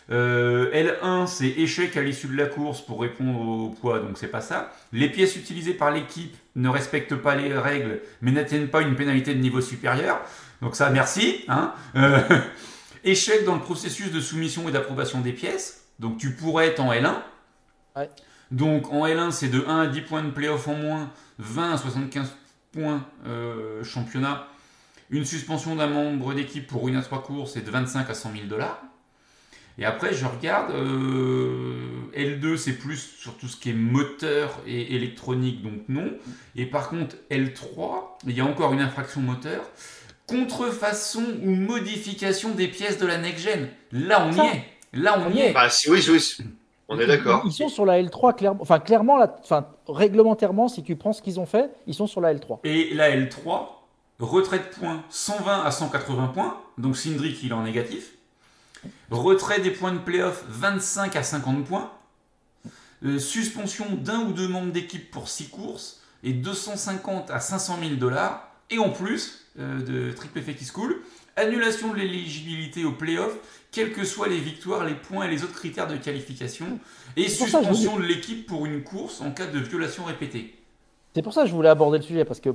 [0.10, 4.28] Euh, L1, c'est échec à l'issue de la course pour répondre au poids, donc c'est
[4.28, 4.72] pas ça.
[4.94, 9.34] Les pièces utilisées par l'équipe ne respectent pas les règles, mais n'atteignent pas une pénalité
[9.34, 10.22] de niveau supérieur.
[10.62, 11.44] Donc ça, merci.
[11.48, 11.74] Hein.
[11.96, 12.20] Euh,
[13.04, 15.86] échec dans le processus de soumission et d'approbation des pièces.
[16.00, 17.16] Donc tu pourrais être en L1.
[17.96, 18.10] Ouais.
[18.52, 21.78] Donc en L1, c'est de 1 à 10 points de playoff en moins, 20 à
[21.78, 22.36] 75
[22.72, 24.48] points euh, championnat.
[25.10, 28.32] Une suspension d'un membre d'équipe pour une à trois courses est de 25 à 100
[28.34, 28.82] 000 dollars.
[29.80, 34.96] Et après, je regarde, euh, L2, c'est plus sur tout ce qui est moteur et
[34.96, 36.12] électronique, donc non.
[36.56, 39.70] Et par contre, L3, il y a encore une infraction moteur.
[40.28, 43.70] Contrefaçon ou modification des pièces de la next-gen.
[43.92, 44.64] Là, on y est.
[44.94, 45.54] Là, on On y est.
[45.54, 46.38] Bah, si, oui, oui,
[46.90, 47.44] on est d'accord.
[47.46, 48.62] Ils sont sur la L3 clairement.
[48.62, 52.22] Enfin, clairement, la- enfin, réglementairement, si tu prends ce qu'ils ont fait, ils sont sur
[52.22, 52.60] la L3.
[52.66, 53.68] Et la L3,
[54.20, 58.12] retrait de points 120 à 180 points, donc Cindric il est en négatif.
[59.12, 61.92] Retrait des points de playoff 25 à 50 points.
[63.06, 67.96] Euh, suspension d'un ou deux membres d'équipe pour 6 courses et 250 à 500 000
[67.96, 68.50] dollars.
[68.70, 71.02] Et en plus de triple effet qui se coule,
[71.36, 73.38] annulation de l'éligibilité aux playoffs,
[73.72, 76.80] quelles que soient les victoires, les points et les autres critères de qualification.
[77.16, 80.54] Et ça suspension de l'équipe pour une course en cas de violation répétée.
[81.16, 82.54] C'est pour ça que je voulais aborder le sujet, parce que euh,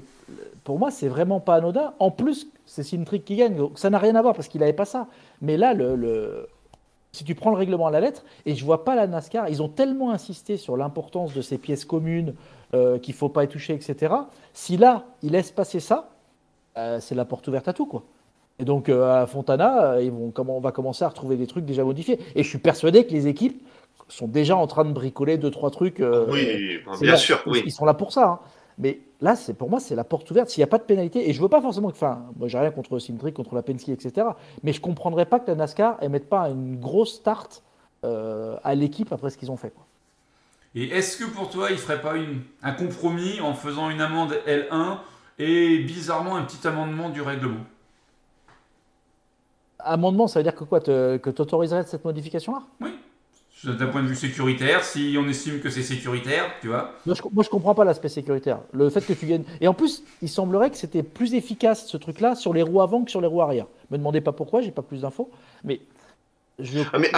[0.62, 1.94] pour moi, c'est vraiment pas anodin.
[1.98, 4.72] En plus, c'est Sintrick qui gagne, donc ça n'a rien à voir, parce qu'il n'avait
[4.72, 5.08] pas ça.
[5.40, 6.46] Mais là, le, le-
[7.10, 9.62] Si tu prends le règlement à la lettre, et je vois pas la NASCAR, ils
[9.62, 12.34] ont tellement insisté sur l'importance de ces pièces communes,
[12.74, 14.14] euh, qu'il faut pas y toucher, etc.
[14.54, 16.08] Si là, ils laissent passer ça,
[16.76, 18.02] euh, c'est la porte ouverte à tout, quoi.
[18.58, 21.46] Et donc euh, à Fontana, euh, ils vont, comment, on va commencer à retrouver des
[21.46, 22.18] trucs déjà modifiés.
[22.34, 23.62] Et je suis persuadé que les équipes
[24.08, 26.00] sont déjà en train de bricoler deux trois trucs.
[26.00, 27.62] euh, Oui, bien là, sûr, ils- oui.
[27.66, 28.26] Ils sont là pour ça.
[28.28, 28.38] hein.
[28.78, 30.48] Mais là, c'est pour moi, c'est la porte ouverte.
[30.48, 32.58] S'il n'y a pas de pénalité, et je veux pas forcément que, enfin, moi, j'ai
[32.58, 34.26] rien contre Sindrick, contre la Penske, etc.
[34.62, 37.62] Mais je comprendrais pas que la NASCAR ne mette pas une grosse start
[38.04, 39.70] euh, à l'équipe après ce qu'ils ont fait.
[39.70, 39.84] quoi.
[40.74, 44.34] Et est-ce que pour toi, il ferait pas une, un compromis en faisant une amende
[44.46, 44.96] L1
[45.42, 47.64] et bizarrement un petit amendement du règlement
[49.80, 52.62] Amendement, ça veut dire que quoi, te- que tu autoriserais cette modification-là?
[53.64, 56.94] D'un point de vue sécuritaire, si on estime que c'est sécuritaire, tu vois.
[57.06, 58.58] Moi, je, moi, je comprends pas l'aspect sécuritaire.
[58.72, 59.44] Le fait que tu gagnes.
[59.60, 63.04] Et en plus, il semblerait que c'était plus efficace ce truc-là sur les roues avant
[63.04, 63.66] que sur les roues arrière.
[63.90, 65.30] Me demandez pas pourquoi, j'ai pas plus d'infos.
[65.62, 65.80] Mais
[66.58, 66.80] je.
[66.92, 67.10] Ah, mais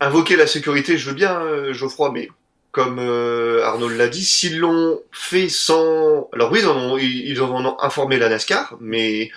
[0.00, 2.28] invoquer la sécurité, je veux bien, euh, Geoffroy, mais
[2.74, 6.28] comme euh, Arnaud l'a dit, s'ils l'ont fait sans...
[6.32, 9.30] Alors oui, ils en ont, ils ils en ont informé la NASCAR, mais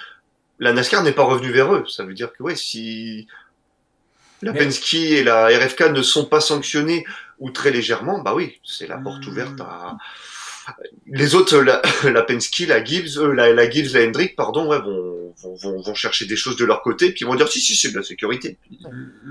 [0.57, 1.85] la NASCAR n'est pas revenue vers eux.
[1.88, 3.27] Ça veut dire que ouais, si
[4.41, 7.05] la Mais- Penske et la RFK ne sont pas sanctionnés
[7.38, 9.97] ou très légèrement, bah oui, c'est la porte ouverte à...
[11.07, 15.34] Les autres, la, la Penske, la Gibbs, euh, la, la Gibbs, la Hendrick, pardon, vont,
[15.61, 17.97] vont, vont, chercher des choses de leur côté, puis vont dire si, si, c'est de
[17.97, 18.57] la sécurité.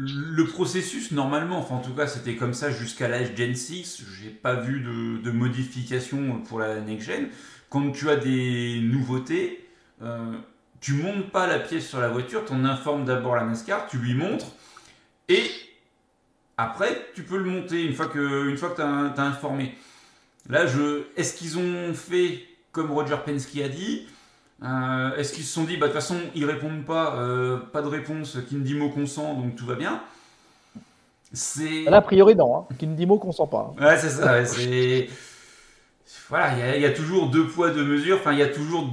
[0.00, 4.02] Le processus, normalement, enfin en tout cas, c'était comme ça jusqu'à l'âge Gen 6.
[4.22, 7.28] J'ai pas vu de, modification pour la next gen.
[7.68, 9.66] Quand tu as des nouveautés,
[10.02, 10.32] euh,
[10.80, 13.98] tu montes pas la pièce sur la voiture, tu en informes d'abord la NASCAR, tu
[13.98, 14.52] lui montres,
[15.28, 15.50] et
[16.56, 18.82] après, tu peux le monter une fois que, une fois que tu
[19.20, 19.74] as, informé.
[20.48, 22.40] Là, je, est-ce qu'ils ont fait
[22.72, 24.06] comme Roger Penske a dit
[24.62, 27.82] Euh, Est-ce qu'ils se sont dit, bah de toute façon, ils répondent pas, euh, pas
[27.82, 30.00] de réponse, qui ne dit mot consent, donc tout va bien
[31.32, 31.84] C'est.
[31.84, 32.56] Là, a priori, non.
[32.58, 32.66] Hein.
[32.78, 33.72] Qui ne dit mot qu'on sent pas.
[33.78, 33.84] hein.
[33.84, 35.08] Ouais, c'est ça, ouais, c'est.
[36.28, 38.42] Voilà, il y a- il y, a toujours deux poids, deux mesures, enfin, il y
[38.42, 38.88] a toujours.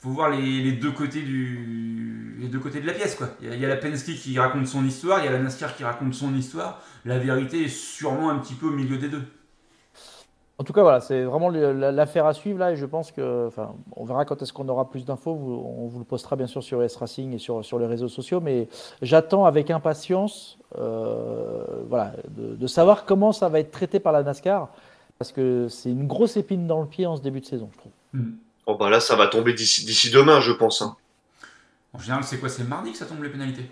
[0.00, 2.36] faut voir les, les deux côtés du.
[2.40, 3.28] les deux côtés de la pièce, quoi.
[3.42, 5.74] Il y, y a la Penske qui raconte son histoire, il y a la NASCAR
[5.76, 6.82] qui raconte son histoire.
[7.04, 9.22] La vérité est sûrement un petit peu au milieu des deux.
[10.58, 13.74] En tout cas, voilà, c'est vraiment l'affaire à suivre là, et je pense que, enfin,
[13.94, 15.32] on verra quand est-ce qu'on aura plus d'infos.
[15.32, 18.40] On vous le postera bien sûr sur S Racing et sur, sur les réseaux sociaux,
[18.40, 18.66] mais
[19.02, 24.22] j'attends avec impatience, euh, voilà, de, de savoir comment ça va être traité par la
[24.22, 24.68] NASCAR,
[25.18, 27.78] parce que c'est une grosse épine dans le pied en ce début de saison, je
[27.78, 27.92] trouve.
[28.64, 30.80] Oh bah là, ça va tomber d'ici d'ici demain, je pense.
[30.80, 30.96] Hein.
[31.92, 33.70] En général, c'est quoi C'est mardi que ça tombe les pénalités?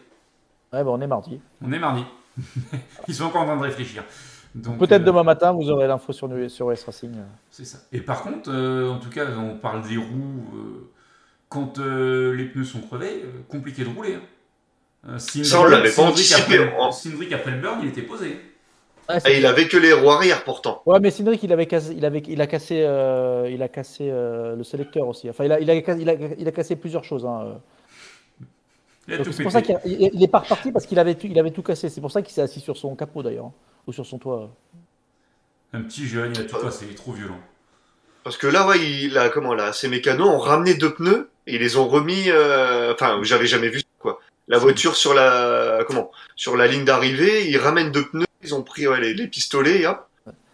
[0.70, 1.40] Ouais, ben, on est mardi.
[1.62, 2.04] On est mardi.
[3.08, 4.04] Ils sont encore en train de réfléchir.
[4.54, 7.12] Donc, Peut-être euh, demain matin, vous aurez l'info sur, sur S Racing.
[7.50, 7.78] C'est ça.
[7.92, 10.44] Et par contre, euh, en tout cas, on parle des roues.
[10.54, 10.90] euh,
[11.48, 14.14] quand euh, les pneus sont crevés, compliqué de rouler.
[14.14, 15.18] hein.
[15.18, 16.58] Cindric- Ça, on l'avait pas Cindric anticipé.
[16.58, 18.40] Après, Cindric, après le burn, il était posé.
[19.08, 20.82] Ouais, Et il avait que les roues arrière pourtant.
[20.86, 24.08] Ouais, mais Cindric, il avait cassé, il avait, il a cassé, euh, il a cassé
[24.10, 25.28] euh, le sélecteur aussi.
[25.28, 27.26] Enfin, il a, il a, il a, il a cassé plusieurs choses.
[27.26, 27.60] hein.
[29.06, 31.50] C'est pour ça qu'il il- il est pas reparti parce qu'il avait tout, il avait
[31.50, 31.90] tout cassé.
[31.90, 33.52] C'est pour ça qu'il s'est assis sur son capot d'ailleurs, hein,
[33.86, 34.50] ou sur son toit.
[35.72, 37.40] Un petit jeune, il a tout cassé, il est trop violent.
[38.22, 41.56] Parce que là, ouais, il a, comment là, ces mécanos ont ramené deux pneus et
[41.56, 42.24] ils les ont remis.
[42.28, 44.20] euh, Enfin, j'avais jamais vu quoi.
[44.48, 48.62] La voiture sur la, comment, sur la ligne d'arrivée, ils ramènent deux pneus, ils ont
[48.62, 50.06] pris ouais, les, les pistolets, hop.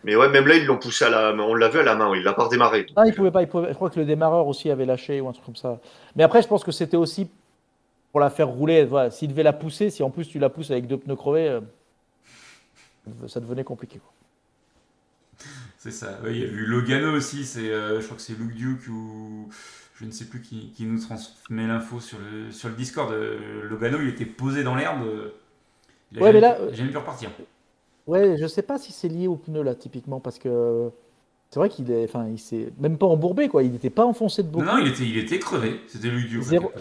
[0.02, 1.42] Mais ouais, même là, ils l'ont poussé à la, main.
[1.44, 2.86] on l'a vu à la main, il l'a pas redémarré.
[2.96, 3.42] Ah, il pouvait pas.
[3.42, 5.78] Il pouvait, je crois que le démarreur aussi avait lâché ou un truc comme ça.
[6.16, 7.28] Mais après, je pense que c'était aussi
[8.10, 8.84] pour la faire rouler.
[8.84, 11.48] Voilà, s'il devait la pousser, si en plus tu la pousses avec deux pneus crevés,
[11.48, 11.60] euh,
[13.28, 13.98] ça devenait compliqué.
[13.98, 14.12] quoi.
[15.78, 16.20] C'est ça.
[16.22, 18.86] Ouais, il y a eu Logano aussi, c'est, euh, je crois que c'est Luke Duke
[18.88, 19.48] ou
[19.96, 23.12] je ne sais plus qui, qui nous transmet l'info sur le, sur le Discord.
[23.12, 25.06] Euh, Logano, il était posé dans l'herbe.
[26.12, 27.30] Il a Ouais, jamais, mais là, jamais pu repartir.
[28.06, 30.90] Ouais, je sais pas si c'est lié aux pneus là, typiquement, parce que
[31.50, 33.62] c'est vrai qu'il est, enfin, il s'est même pas embourbé quoi.
[33.62, 34.64] Il n'était pas enfoncé de beaucoup.
[34.64, 35.80] Non, non, il était, il était crevé.
[35.88, 36.42] C'était Luke Duke.
[36.42, 36.72] Zéro.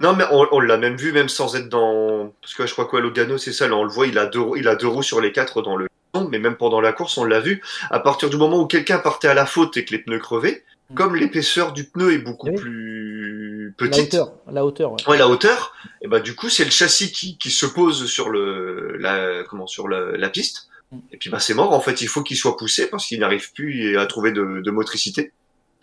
[0.00, 2.32] Non, mais on, on l'a même vu, même sans être dans.
[2.40, 4.26] Parce que je crois que ouais, Logano, c'est ça, là, on le voit, il a
[4.26, 5.86] deux, roues- il a deux roues sur les quatre dans le.
[6.30, 7.60] Mais même pendant la course, on l'a vu.
[7.90, 10.62] À partir du moment où quelqu'un partait à la faute et que les pneus crevaient,
[10.90, 10.94] Mm.
[10.96, 12.54] comme l'épaisseur du pneu est beaucoup Oui.
[12.56, 14.92] plus la petite, hauteur, la hauteur.
[14.92, 14.98] Ouais.
[15.08, 18.28] ouais, la hauteur, et bah du coup, c'est le châssis qui, qui se pose sur
[18.28, 20.68] le, la, comment, sur la, la piste.
[21.12, 21.72] Et puis bah c'est mort.
[21.72, 24.70] En fait, il faut qu'il soit poussé parce qu'il n'arrive plus à trouver de, de
[24.70, 25.32] motricité.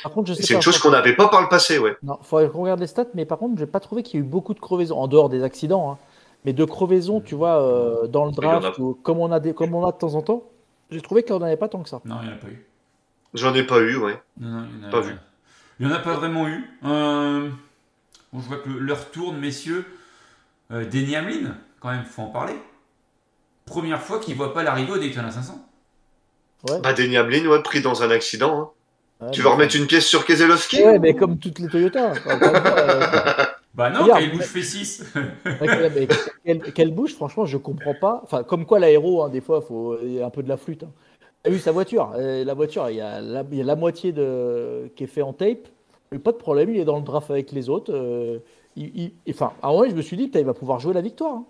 [0.03, 1.95] Par contre, je Et sais c'est une chose qu'on n'avait pas par le passé, ouais.
[2.03, 4.25] Non, faudrait qu'on regarde les stats, mais par contre, j'ai pas trouvé qu'il y ait
[4.25, 5.97] eu beaucoup de crevaisons en dehors des accidents, hein,
[6.43, 8.59] mais de crevaisons, tu vois, euh, dans le a.
[8.59, 10.43] draft, ou comme on a des, comme on a de temps en temps.
[10.89, 12.01] J'ai trouvé qu'on n'en avait pas tant que ça.
[12.03, 12.65] Non, il n'y en a pas eu.
[13.33, 14.19] J'en ai pas eu, ouais.
[14.39, 15.13] Non, non, il n'y en a Pas vu.
[15.79, 16.69] Il n'y en a pas vraiment eu.
[16.83, 17.49] Euh,
[18.33, 19.85] bon, je vois que l'heure tourne, messieurs.
[20.71, 22.55] Euh, Denny Hamlin, quand même, faut en parler.
[23.65, 25.53] Première fois qu'ils voient pas l'arrivée au Daytona 500.
[26.69, 26.79] Ouais.
[26.81, 28.59] Bah, Denny Hamlin, ouais, pris dans un accident.
[28.61, 28.69] hein.
[29.25, 30.83] Ouais, tu mais- veux remettre une pièce sur Keselowski?
[30.83, 32.11] Ouais, mais comme toutes les Toyota.
[32.11, 33.43] Enfin, fois, euh,
[33.73, 35.03] Bah non, il bouge fait 6.
[35.45, 36.07] Ouais, mais
[36.45, 38.19] quelle, quelle bouche, franchement, je comprends pas.
[38.23, 40.57] Enfin, comme quoi l'aéro, hein, des fois, faut il y a un peu de la
[40.57, 40.83] flûte.
[40.83, 40.91] Hein.
[41.43, 42.11] T'as vu sa voiture?
[42.17, 45.07] Euh, La voiture, il y, a la, il y a la moitié de, qui est
[45.07, 45.67] fait en tape.
[46.13, 47.93] A Pas de problème, il est dans le draft avec les autres.
[47.93, 48.39] euh,
[48.75, 48.91] il,
[49.25, 51.35] il- enfin, à un moment, je me suis dit, il va pouvoir jouer la victoire.
[51.35, 51.45] hein.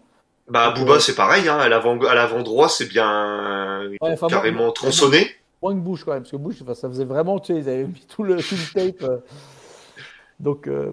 [0.52, 4.30] Bah, Booba, c'est pareil, hein, à l'avant, à l'avant droit, c'est bien Ouais, enfin, moi-
[4.30, 5.28] carrément moi- tronçonné.
[5.64, 7.70] Moins que Bush quand même, parce que Bush, enfin, ça faisait vraiment, tu sais, ils
[7.70, 9.04] avaient mis tout le, tout le tape.
[9.10, 9.18] euh.
[10.41, 10.91] Donc, euh,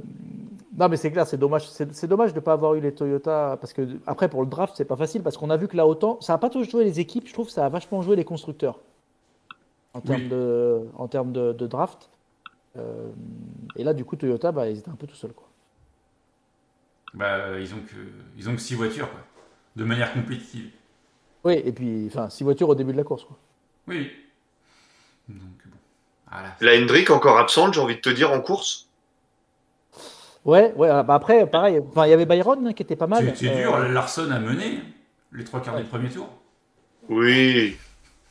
[0.79, 1.69] non, mais c'est clair, c'est dommage.
[1.71, 4.47] C'est c'est dommage de ne pas avoir eu les Toyota, parce que après, pour le
[4.49, 6.71] draft, c'est pas facile, parce qu'on a vu que là, autant, ça n'a pas toujours
[6.71, 8.79] joué les équipes, je trouve ça a vachement joué les constructeurs
[9.95, 10.29] en termes, Oui.
[10.29, 12.11] de, en termes de, de draft.
[12.77, 13.09] Euh,
[13.75, 15.33] et là, du coup, Toyota, bah, ils étaient un peu tout seuls.
[15.33, 15.49] Quoi.
[17.15, 17.97] Bah, ils ont que,
[18.37, 19.21] ils ont que 6 voitures, quoi.
[19.79, 20.71] De manière compétitive.
[21.45, 23.25] Oui, et puis, enfin, six voitures au début de la course.
[23.25, 23.37] Quoi.
[23.87, 24.11] Oui.
[25.29, 25.77] Donc, bon.
[26.31, 26.57] Voilà.
[26.61, 28.89] La Hendrick encore absente, j'ai envie de te dire, en course?
[30.45, 33.25] Ouais, ouais, bah, après, pareil, enfin, il y avait Byron hein, qui était pas mal.
[33.37, 34.81] C'est c'est dur, Euh, Larson a mené
[35.33, 35.83] les trois quarts Ouais.
[35.83, 36.29] du premier tour.
[37.09, 37.77] Oui.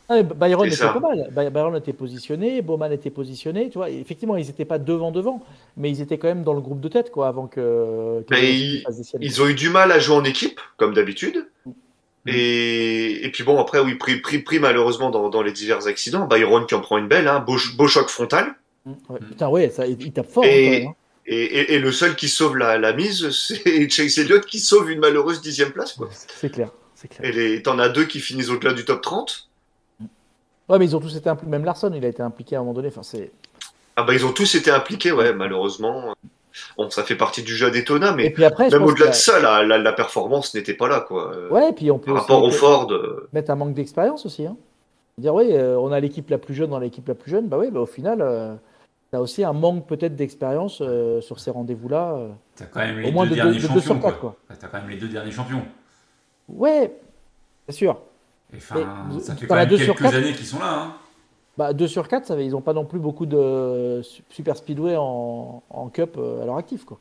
[0.09, 0.89] Ah, Byron était ça.
[0.89, 1.29] pas mal.
[1.35, 3.69] By- Byron était positionné, Bowman était positionné.
[3.69, 5.43] Tu vois, effectivement, ils n'étaient pas devant devant,
[5.75, 8.23] mais ils étaient quand même dans le groupe de tête, quoi, avant que.
[8.31, 11.45] ils- ont eu du mal à jouer en équipe, comme d'habitude.
[12.25, 16.25] Et, et puis bon, après, oui, pris, pris, pris malheureusement dans, dans les divers accidents.
[16.27, 18.55] Byron qui en prend une belle, hein, beau, beau choc frontal.
[18.85, 19.19] Mm, ouais.
[19.29, 20.43] Putain, ouais, ça, il tape fort.
[20.43, 20.93] hein, Et- hein.
[21.29, 25.41] Et, le seul qui sauve la, la mise, c'est Chase Elliott qui sauve une malheureuse
[25.41, 25.91] dixième place.
[25.93, 26.07] Quoi.
[26.13, 27.37] C'est clair, c'est clair.
[27.37, 29.46] Et t'en as deux qui finissent au-delà du top 30.
[30.69, 31.49] Ouais, mais ils ont tous été impliqués.
[31.51, 32.89] Même Larson, il a été impliqué à un moment donné.
[32.89, 33.31] Enfin, c'est.
[33.95, 36.13] Ah bah ils ont tous été impliqués, ouais, malheureusement.
[36.77, 39.13] Bon, ça fait partie du jeu à Daytona, Et mais puis après, même au-delà de
[39.13, 41.31] ça, la, la, la performance n'était pas là, quoi.
[41.35, 43.73] Euh, Ouais, et puis on peut Par aussi rapport au Ford, euh, mettre un manque
[43.73, 44.45] d'expérience aussi.
[44.45, 44.55] Hein.
[45.19, 47.47] Dire, oui, euh, on a l'équipe la plus jeune dans l'équipe la plus jeune.
[47.47, 48.53] Bah oui, bah, au final, euh,
[49.11, 52.13] t'as aussi un manque peut-être d'expérience euh, sur ces rendez-vous-là.
[52.17, 52.29] euh.
[52.55, 54.35] T'as quand même les Au moins deux de deux- derniers de champions, quoi.
[54.59, 55.63] T'as quand même les deux derniers champions.
[56.49, 56.91] Ouais,
[57.67, 57.99] c'est sûr.
[58.55, 60.73] Enfin, ça fait quand même deux sur quelques quatre années qu'ils sont là.
[60.83, 60.93] Hein.
[61.57, 64.55] Bah, 2 sur 4, ça, va, ils n'ont pas non plus beaucoup de su- super
[64.55, 66.85] speedway en, en cup euh, à leur actif.
[66.85, 66.99] Quoi.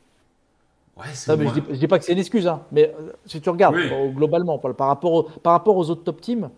[0.97, 2.91] Ouais, c'est Non, mais je, dis, je dis pas que c'est une excuse, hein, mais
[2.99, 3.87] euh, si tu regardes Oui.
[3.91, 6.49] euh, globalement, par, par rapport, au- par rapport aux autres top teams,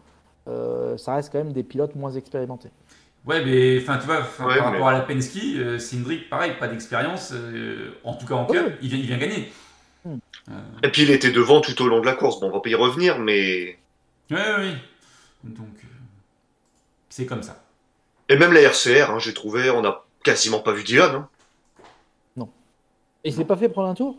[0.48, 2.70] euh, ça reste quand même des pilotes moins expérimentés.
[3.28, 6.54] Ouais, mais enfin, tu vois, Ouais, par mais- rapport à la Penske, euh, Cindric, pareil,
[6.58, 7.34] pas d'expérience.
[7.36, 9.52] euh, en tout cas en cup, il, vient, il vient gagner.
[10.84, 12.40] et puis il était devant tout au long de la course.
[12.40, 13.78] Bon, on va pas y revenir, mais
[14.32, 14.74] Ouais, ouais, oui.
[15.44, 15.88] Donc, euh,
[17.10, 17.64] c'est comme ça.
[18.30, 21.16] et même la RCR, hein, j'ai trouvé, on a quasiment pas vu Dylan.
[21.16, 21.30] Hein.
[23.26, 24.18] Et il s'est pas fait prendre un tour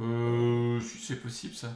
[0.00, 1.68] Euh, si c'est possible ça.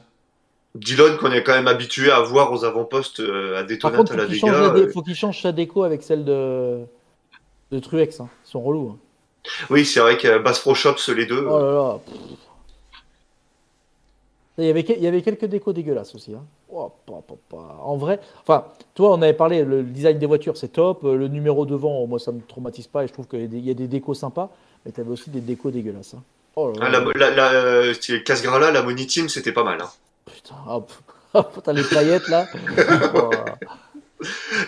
[0.74, 4.16] Dylan qu'on est quand même habitué à voir aux avant-postes euh, à Daytona qu'il change,
[4.50, 4.60] Talladega.
[4.60, 6.84] la dé- euh, faut qu'il change sa déco avec celle de,
[7.70, 8.18] de Truex.
[8.20, 8.28] Hein.
[8.46, 8.96] Ils sont relous.
[8.96, 8.98] hein.
[9.68, 11.44] Oui, c'est vrai que Bass Pro Shops, les deux.
[11.46, 11.98] Oh là là.
[12.04, 12.16] pff.
[14.56, 16.32] Il y, avait, il y avait quelques décos dégueulasses aussi.
[16.32, 16.44] hein.
[16.72, 17.56] Oh, pa, pa, pa.
[17.82, 21.02] En vrai, enfin, toi, on avait parlé, le design des voitures, c'est top.
[21.04, 23.48] euh, Le numéro devant, moi, ça me traumatise pas et je trouve qu'il y a
[23.48, 24.50] des- il y a des décos sympas.
[24.86, 26.14] Mais tu avais aussi des décos dégueulasses.
[26.14, 26.22] hein.
[26.54, 27.00] Oh là Ah, là.
[27.00, 29.80] la, la, la, euh, c'est Casgrala, la Moni Team, c'était pas mal.
[29.82, 29.90] hein.
[30.26, 30.92] Putain, hop.
[31.34, 32.46] Hop, t'as les paillettes là.
[33.14, 33.30] Oh.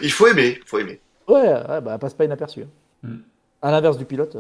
[0.03, 1.01] Il faut aimer, faut aimer.
[1.29, 2.63] Ouais, ouais, bah, elle passe pas inaperçue.
[2.65, 2.69] hein.
[3.09, 3.17] Mm.
[3.63, 4.37] À l'inverse du pilote.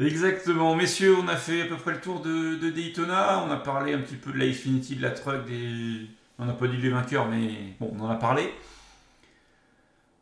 [0.00, 3.42] Exactement, messieurs, on a fait à peu près le tour de, de Daytona.
[3.46, 6.06] On a parlé un petit peu de la Xfinity, de la truck, des.
[6.38, 7.48] On n'a pas dit les vainqueurs, mais
[7.80, 8.48] bon, on en a parlé.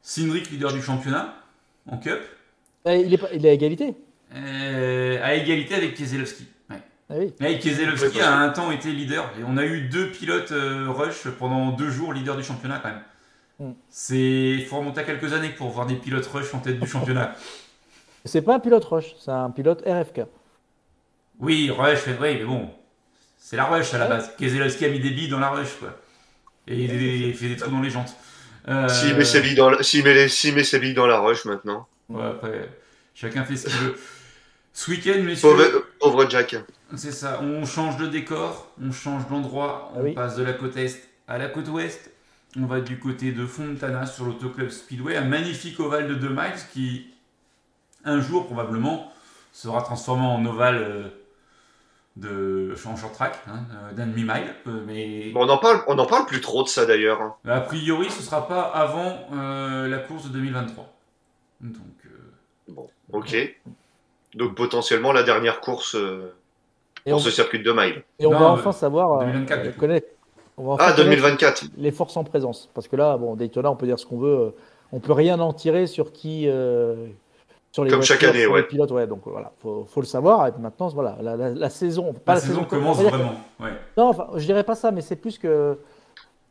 [0.03, 1.35] Cindric, leader du championnat
[1.91, 2.21] en Cup,
[2.87, 3.95] eh, il, est pas- il est à égalité.
[4.35, 6.47] euh, à égalité avec Keselowski.
[6.71, 6.77] Ouais.
[7.11, 7.35] Ah oui.
[7.41, 11.29] Ouais, Keselowski a un temps été leader et on a eu deux pilotes euh, rush
[11.39, 13.03] pendant deux jours leader du championnat quand même.
[13.59, 13.73] Mm.
[13.91, 14.17] C'est
[14.59, 17.35] il faut remonter à quelques années pour voir des pilotes rush en tête du championnat.
[18.27, 20.23] C'est pas un pilote Rush, c'est un pilote RFK.
[21.39, 22.71] Oui, rush, oui, mais bon,
[23.39, 24.11] c'est la rush à la Ouais.
[24.11, 24.31] base.
[24.39, 25.91] Keselowski a mis des billes dans la rush quoi,
[26.67, 28.15] et il, il fait des trous dans les jantes.
[28.69, 31.07] Euh, S'il met, ses billes dans la- s'il met, les- s'il met ses billes dans
[31.07, 31.87] la rush maintenant.
[32.09, 32.69] ouais, après,
[33.15, 33.97] chacun fait ce qu'il veut.
[34.73, 36.57] Ce week-end, messieurs, Pauvre, pauvre Jack.
[36.97, 40.15] c'est ça, on change de décor, on change d'endroit, on Ah oui.
[40.15, 42.11] passe de la côte est à la côte ouest.
[42.59, 46.55] On va du côté de Fontana sur l'Autoclub Speedway, un magnifique ovale de 2 miles
[46.73, 47.07] qui,
[48.07, 49.13] un jour probablement,
[49.53, 51.09] sera transformé en ovale euh,
[52.17, 54.55] de en short track, hein, euh, d'un demi-mile.
[54.67, 57.21] euh, mais Bon, on en parle, on en parle plus trop de ça d'ailleurs.
[57.21, 57.35] hein.
[57.47, 60.87] a priori, ce sera pas avant euh, la course de 2023.
[61.61, 61.75] Donc,
[62.07, 62.73] euh,
[63.13, 63.37] Ok.
[64.35, 66.33] Donc potentiellement la dernière course euh,
[67.07, 68.03] Et pour on, ce circuit de 2 miles.
[68.19, 69.81] et on Non, va euh, enfin savoir euh, 2024, euh, du coup.
[69.81, 70.09] connaître,
[70.59, 71.65] On va en Ah, faire 2024.
[71.77, 72.71] les forces en présence.
[72.75, 74.55] Parce que là, bon, Daytona, on peut dire ce qu'on veut.
[74.93, 76.49] On peut rien en tirer sur qui.
[77.83, 78.61] Euh, sur les Comme chaque année, sur ouais.
[78.63, 79.07] les pilotes, ouais.
[79.07, 80.47] Donc voilà, faut, faut le savoir.
[80.49, 83.09] Et maintenant, voilà, la, la- la saison, pas La la, saison saison commence on va
[83.11, 83.33] dire- vraiment.
[83.61, 83.71] Ouais.
[83.97, 85.79] Non, enfin, je dirais pas ça, mais c'est plus que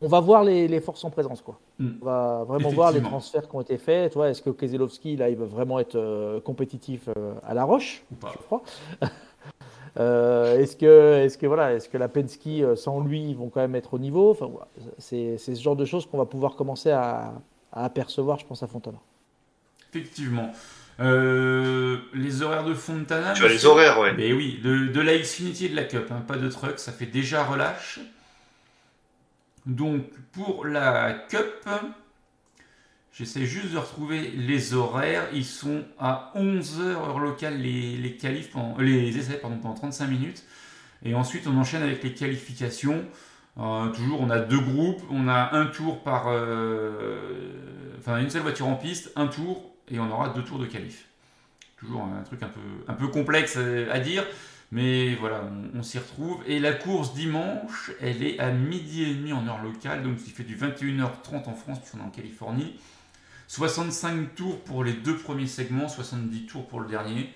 [0.02, 1.58] on va voir les, les forces en présence, quoi.
[1.80, 1.90] Mm.
[2.02, 4.12] On va vraiment voir les transferts qui ont été faits.
[4.12, 7.64] Tu vois, est-ce que Keselowski là, il va vraiment être euh, compétitif euh, à la
[7.64, 8.32] roche, Ou pas.
[8.34, 8.62] je crois.
[9.98, 13.48] Euh, est-ce que, est-ce que voilà, est-ce que la Penske euh, sans lui, ils vont
[13.48, 14.32] quand même être au niveau?
[14.32, 14.68] Enfin, voilà,
[14.98, 17.32] c'est ce genre de choses qu'on va pouvoir commencer à,
[17.72, 18.98] à apercevoir, je pense, à Fontana.
[19.94, 20.50] Effectivement.
[21.00, 23.34] Euh, les horaires de Fontana.
[23.34, 24.14] Tu as les horaires, ouais.
[24.14, 26.92] Mais oui, de, de la Xfinity et de la Cup, hein, pas de truck, ça
[26.94, 28.00] fait déjà relâche.
[29.66, 31.68] Donc pour la Cup,
[33.12, 35.28] j'essaie juste de retrouver les horaires.
[35.34, 39.74] Ils sont à 11h heure locale les, les, qualifs pendant- euh, les essais pardon, pendant
[39.76, 40.44] 35 minutes.
[41.04, 43.06] Et ensuite on enchaîne avec les qualifications.
[43.58, 46.26] Euh, toujours on a deux groupes, on a un tour par...
[46.28, 47.54] euh,
[47.98, 51.08] enfin une seule voiture en piste, un tour, et on aura deux tours de qualif.
[51.78, 54.24] Toujours un truc un peu, un peu complexe à dire,
[54.72, 56.42] mais voilà, on, s'y retrouve.
[56.48, 60.32] Et la course dimanche, elle est à midi et demi en heure locale, donc il
[60.32, 62.80] fait du 21h30 en France, puisqu'on est en Californie.
[63.48, 67.30] 65 tours pour les deux premiers segments, 70 tours pour le dernier.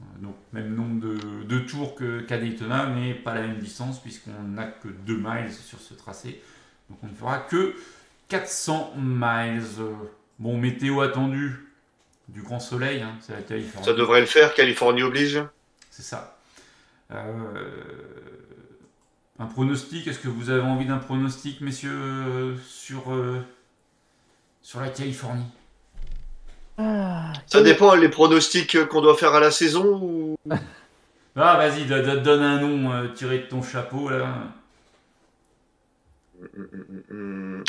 [0.00, 1.00] Euh, Donc même nombre
[1.44, 1.94] de, tours
[2.26, 6.42] qu'à Daytona, mais pas la même distance, puisqu'on n'a que 2 miles sur ce tracé.
[6.90, 7.74] Donc on ne fera que
[8.28, 9.62] 400 miles.
[10.40, 11.68] Bon, météo attendu,
[12.28, 13.86] du grand soleil, hein, c'est la Californie.
[13.86, 15.42] Ça devrait le faire, Californie oblige.
[15.90, 16.36] C'est ça.
[17.10, 17.22] Euh,
[19.38, 23.40] un pronostic, est-ce que vous avez envie d'un pronostic, messieurs, euh, sur, euh,
[24.62, 25.44] sur la Californie?
[26.78, 30.36] Ah, Ça dépend les pronostics qu'on doit faire à la saison ou...
[31.36, 34.28] Ah, vas-y, do- do- donne un nom euh, tiré de ton chapeau, là.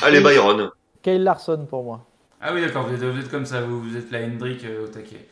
[0.04, 0.70] Allez, Byron.
[1.02, 2.06] Kyle Larson pour moi.
[2.48, 4.86] Ah oui, d'accord, vous êtes, vous êtes comme ça, vous, vous êtes la Hendrick euh,
[4.86, 5.26] au taquet.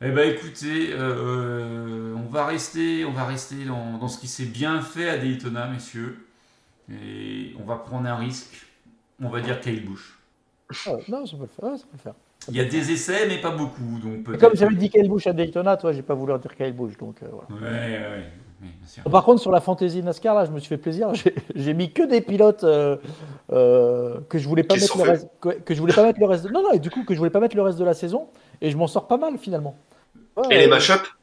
[0.00, 4.46] Eh ben écoutez, euh, on va rester, on va rester dans, dans ce qui s'est
[4.46, 6.26] bien fait à Daytona, messieurs.
[6.90, 8.66] Et on va prendre un risque.
[9.22, 11.70] On va dire Kyle ouais, non, ça peut le faire.
[11.70, 12.14] ouais, ça peut le faire.
[12.48, 14.00] Il y a des essais, mais pas beaucoup.
[14.02, 14.40] Donc peut-être.
[14.40, 17.22] Comme j'avais dit Kyle Busch à Daytona, toi, j'ai pas voulu dire Kyle Busch, donc
[17.22, 17.62] euh, voilà.
[17.62, 18.32] Ouais, ouais, ouais,
[19.10, 21.10] par contre, sur la fantaisie NASCAR, là, je me suis fait plaisir.
[21.54, 22.96] J'ai mis que des pilotes euh,
[23.52, 26.44] euh, que je voulais pas mettre le reste, que, je voulais pas mettre le reste.
[26.44, 27.94] De, non, non, et du coup que je voulais pas mettre le reste de la
[27.94, 28.28] saison,
[28.60, 29.76] et je m'en sors pas mal finalement.
[30.50, 31.16] Et les euh, match-ups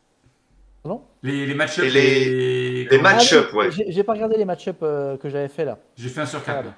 [0.85, 1.93] non les, match-ups.
[1.93, 3.69] Les, match-ups, ouais.
[3.71, 5.77] J'ai pas regardé les match-ups que j'avais fait là.
[5.97, 6.69] J'ai fait un sur 4.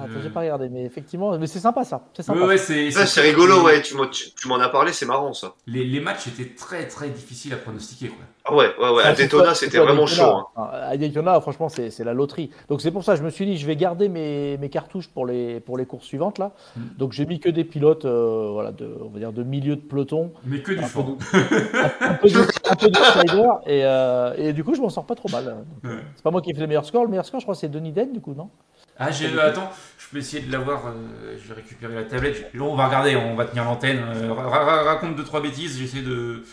[0.00, 2.02] Ah, Attends, j'ai pas regardé, mais effectivement, mais c'est sympa ça.
[2.14, 2.40] C'est sympa.
[2.40, 3.82] Ouais, c'est, rigolo, ouais.
[3.82, 5.54] Tu m'en, as parlé, c'est marrant ça.
[5.66, 8.10] Les, matchs étaient très très difficiles à pronostiquer.
[8.44, 9.02] Ah ouais, ouais, ouais.
[9.02, 10.22] À ah, Daytona, c'était vraiment chaud.
[10.22, 10.46] Hein.
[10.56, 12.50] Ah, à Daytona, franchement, c'est, la loterie.
[12.68, 15.60] Donc c'est pour ça, je me suis dit, je vais garder mes, cartouches pour les,
[15.60, 16.52] pour les courses suivantes là.
[16.76, 16.80] Mm.
[16.96, 19.80] Donc j'ai mis que des pilotes, euh, voilà, de, on va dire de milieu de
[19.80, 20.32] peloton.
[20.44, 21.18] Mais que du fond.
[21.32, 25.28] un, peu de, un d'outsider et, euh, et du coup, je m'en sors pas trop
[25.28, 25.64] mal.
[26.14, 27.04] C'est pas moi qui ai fait le meilleur score.
[27.04, 28.48] Le meilleur score, je crois, c'est Denis Den, du coup, non?
[29.00, 30.86] Ah, j'ai, attends, je peux essayer de l'avoir.
[30.86, 32.50] euh, je vais récupérer la tablette.
[32.54, 34.04] Là, on va regarder, on va tenir l'antenne.
[34.14, 35.78] Euh, ra- ra- raconte deux trois bêtises.
[35.78, 36.44] J'essaie de.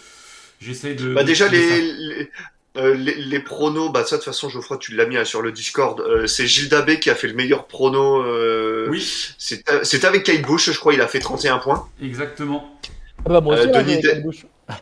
[0.62, 1.14] J'essaie de.
[1.14, 2.32] Bah déjà les, les,
[2.78, 5.42] euh, les, les pronos, bah ça de toute façon Geoffroy tu l'as mis hein, sur
[5.42, 9.02] le Discord, euh, c'est Gilles Dabé qui a fait le meilleur prono, euh, Oui,
[9.38, 11.88] c'est c'est avec Kate Bush je crois, il a fait 31 points.
[12.02, 12.80] exactement.
[13.26, 14.46] ah bah, Moi aussi, là, Denis bouche.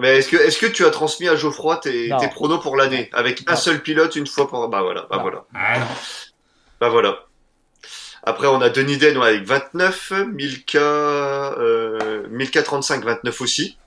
[0.00, 3.42] Mais est-ce que, est-ce que tu as transmis à Geoffroy tes, pronos pour l'année avec
[3.48, 5.22] un seul pilote une fois par, bah voilà, bah Non.
[5.22, 5.86] voilà, Ah non.
[6.80, 7.24] Bah voilà.
[8.24, 13.78] Après on a Denis Den ouais, avec 29, Milka, euh, Milka 35, 29 aussi.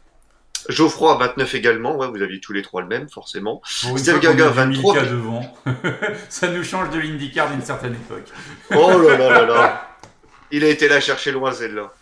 [0.70, 3.62] Geoffroy 29 également, ouais, vous aviez tous les trois le même forcément.
[3.90, 4.94] Une Steve Gaga, a mis 23.
[4.94, 5.58] Milka devant.
[6.30, 8.28] ça nous change de l'IndyCar d'une certaine époque.
[8.76, 9.88] Oh là là là là.
[10.52, 11.94] Il a été là chercher loin celle-là.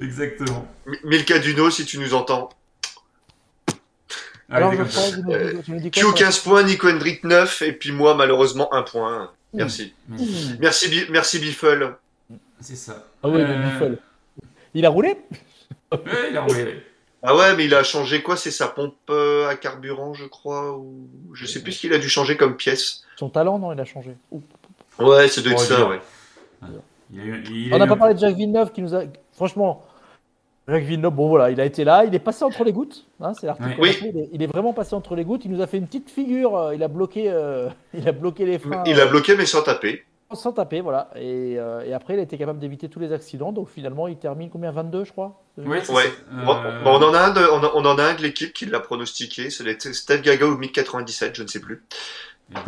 [0.00, 0.66] Exactement.
[0.86, 2.48] Mi- Milka Duno, si tu nous entends.
[4.50, 4.80] Allez, Alors, je
[5.32, 8.82] Euh, Q quoi sur la- 15 points, Nico Hendrick 9, et puis moi malheureusement 1
[8.82, 9.30] point.
[9.52, 9.92] Merci.
[10.08, 10.16] Mmh.
[10.60, 11.96] Merci, Bi- merci Biffle.
[12.60, 13.04] C'est ça.
[13.22, 13.98] Ah oui, Euh, le Biffle.
[14.74, 15.16] Il a roulé
[15.92, 15.98] ouais,
[16.30, 16.82] il a roulé.
[17.22, 18.36] Ah ouais, mais il a changé quoi?
[18.36, 21.98] C'est sa pompe euh, à carburant, je crois, ou je sais plus ce qu'il a
[21.98, 23.04] dû changer comme pièce.
[23.16, 24.16] Son talent, non, il a changé.
[24.30, 24.40] Ouh.
[24.98, 26.00] Ouais, c'est doit être Oh, ça, ouais.
[27.12, 29.04] Il a eu- il a On n'a pas parlé de Jacques Villeneuve qui nous a.
[29.34, 29.84] Franchement,
[30.72, 33.06] Jacques Villeneuve, bon voilà, il a été là, il est passé entre les gouttes.
[33.20, 33.96] Hein, c'est l'article Oui.
[34.32, 35.44] il, est, vraiment passé entre les gouttes.
[35.44, 36.56] Il nous a fait une petite figure.
[36.56, 38.82] euh, il a bloqué, euh, il a bloqué les freins.
[38.86, 40.04] Il a euh, bloqué mais sans taper.
[40.32, 41.10] sans taper, voilà.
[41.16, 43.52] Et, euh, et après, il a été capable d'éviter tous les accidents.
[43.52, 45.42] Donc finalement, il termine combien 22, je crois.
[45.56, 45.82] C'est Ouais.
[46.46, 48.22] Bon, Euh, bon, on en a un de, on, a- on en a un de
[48.22, 49.50] l'équipe qui l'a pronostiqué.
[49.50, 51.84] C'est Steve Gaga ou Mick 97, je ne sais plus.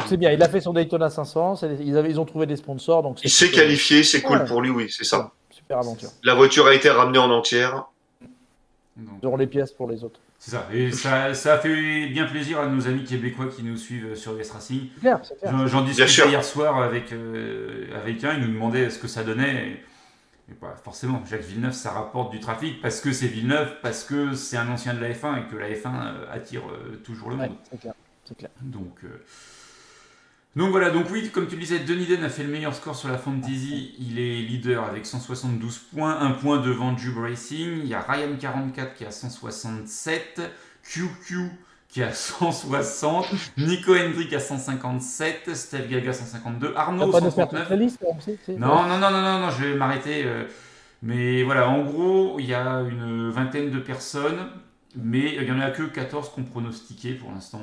[0.06, 2.56] C'est bien, il a fait son Daytona 500, c'est- ils, avaient, ils ont trouvé des
[2.56, 4.44] sponsors, donc Il s'est qualifié, c'est cool Ouais.
[4.46, 5.30] pour lui, oui, c'est ça.
[5.50, 6.08] super aventure.
[6.22, 7.86] La voiture a été ramenée en entière.
[8.96, 10.20] Donc, auront les pièces pour les autres.
[10.38, 10.68] C'est ça.
[10.72, 14.36] Et ça, ça a fait bien plaisir à nos amis québécois qui nous suivent sur
[14.38, 14.88] US Racing.
[15.66, 19.68] J'en- discutais hier soir avec, euh, avec un, il nous demandait ce que ça donnait.
[19.68, 19.70] Et,
[20.50, 24.34] et bah, forcément, Jacques Villeneuve, ça rapporte du trafic parce que c'est Villeneuve, parce que
[24.34, 27.36] c'est un ancien de la F1 et que la F1 euh, attire euh, toujours le
[27.36, 27.56] Ouais, monde.
[27.70, 27.94] c'est clair.
[28.26, 28.50] C'est clair.
[28.60, 29.22] Donc, euh,
[30.56, 33.08] donc voilà, donc oui, comme tu le disais, Dunedin a fait le meilleur score sur
[33.08, 33.94] la Fantasy.
[33.98, 37.80] Il est leader avec 172 points, un point devant Jube Racing.
[37.82, 40.40] Il y a Ryan44 qui a 167,
[40.84, 41.50] QQ
[41.88, 43.26] qui a 160,
[43.56, 47.62] Nico Hendrick à 157, Steph Gaga 152, T'as Arnaud pas de faire 139.
[47.62, 50.22] toute la liste, comme c'est- c'est- Non, non, non, non, non, non, je vais m'arrêter.
[50.24, 50.44] euh,
[51.02, 54.48] mais voilà, en gros, il y a une vingtaine de personnes,
[54.96, 57.60] mais il n'y en a que 14 qu'on pronostiqué pour l'instant.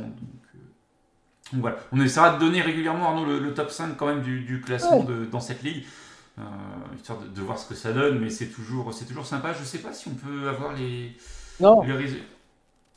[1.52, 4.22] Donc, donc voilà, on essaiera de donner régulièrement, Arnaud, le, le top 5 quand même
[4.22, 5.06] du, du classement Ouais.
[5.06, 5.86] de, dans cette ligue,
[6.39, 6.43] euh,
[6.97, 9.54] histoire de, de voir ce que ça donne, mais c'est toujours, c'est toujours sympa.
[9.54, 11.16] Je sais pas si on peut avoir les,
[11.60, 12.24] Non, les résultats.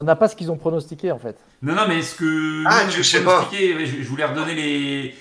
[0.01, 1.37] on n'a pas ce qu'ils ont pronostiqué en fait.
[1.63, 2.65] Non, non, mais est-ce que.
[2.67, 3.49] Ah, avait sais pas.
[3.53, 5.15] Je, je voulais redonner les.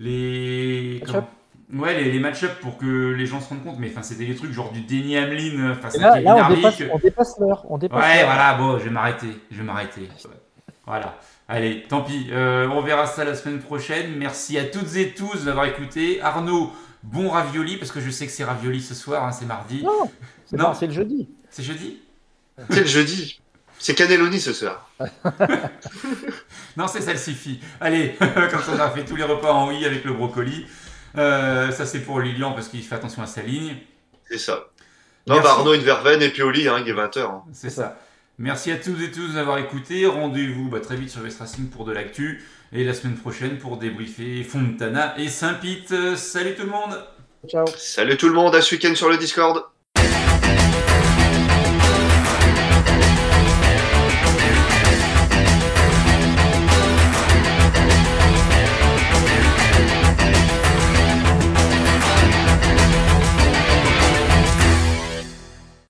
[0.00, 1.02] Les.
[1.06, 1.28] Comment
[1.74, 4.34] Ouais, les, les match-up pour que les gens se rendent compte, mais enfin, c'était des
[4.34, 7.64] trucs genre du Denny Hamlin face à Kevin là on, dépasse, on dépasse l'heure.
[7.70, 9.28] On dépasse Ouais, voilà, bon, je vais m'arrêter.
[9.50, 10.02] Je vais m'arrêter.
[10.02, 10.30] Ouais.
[10.86, 11.16] Voilà.
[11.48, 12.28] Allez, tant pis.
[12.30, 14.14] Euh, on verra ça la semaine prochaine.
[14.16, 16.20] Merci à toutes et tous d'avoir écouté.
[16.22, 16.72] Arnaud,
[17.02, 19.82] bon ravioli, parce que je sais que c'est ravioli ce soir, hein, c'est mardi.
[19.82, 20.10] Non,
[20.46, 20.66] c'est Non.
[20.66, 21.28] pas- c'est le jeudi.
[21.50, 21.98] C'est jeudi
[22.70, 23.40] C'est le jeudi.
[23.78, 24.88] C'est Cannelloni ce soir.
[26.76, 27.60] Non, c'est salsifis.
[27.80, 30.66] Allez, comme ça, on a fait tous les repas en oui avec le brocoli.
[31.18, 33.76] Euh, ça, c'est pour Lilian parce qu'il fait attention à sa ligne.
[34.26, 34.68] C'est ça.
[35.26, 37.42] Non, bah Arnaud, une verveine et puis au lit, hein, il est 20h.
[37.52, 37.98] C'est ça.
[38.42, 40.04] Merci à toutes et tous d'avoir écouté.
[40.04, 42.42] Rendez-vous bah, très vite sur West Racing pour de l'actu.
[42.72, 45.92] Et la semaine prochaine pour débriefer Fontana et Saint-Pete.
[45.92, 47.04] Euh, Salut tout le monde
[47.46, 47.64] Ciao.
[47.76, 49.62] Salut tout le monde, à ce week-end sur le Discord.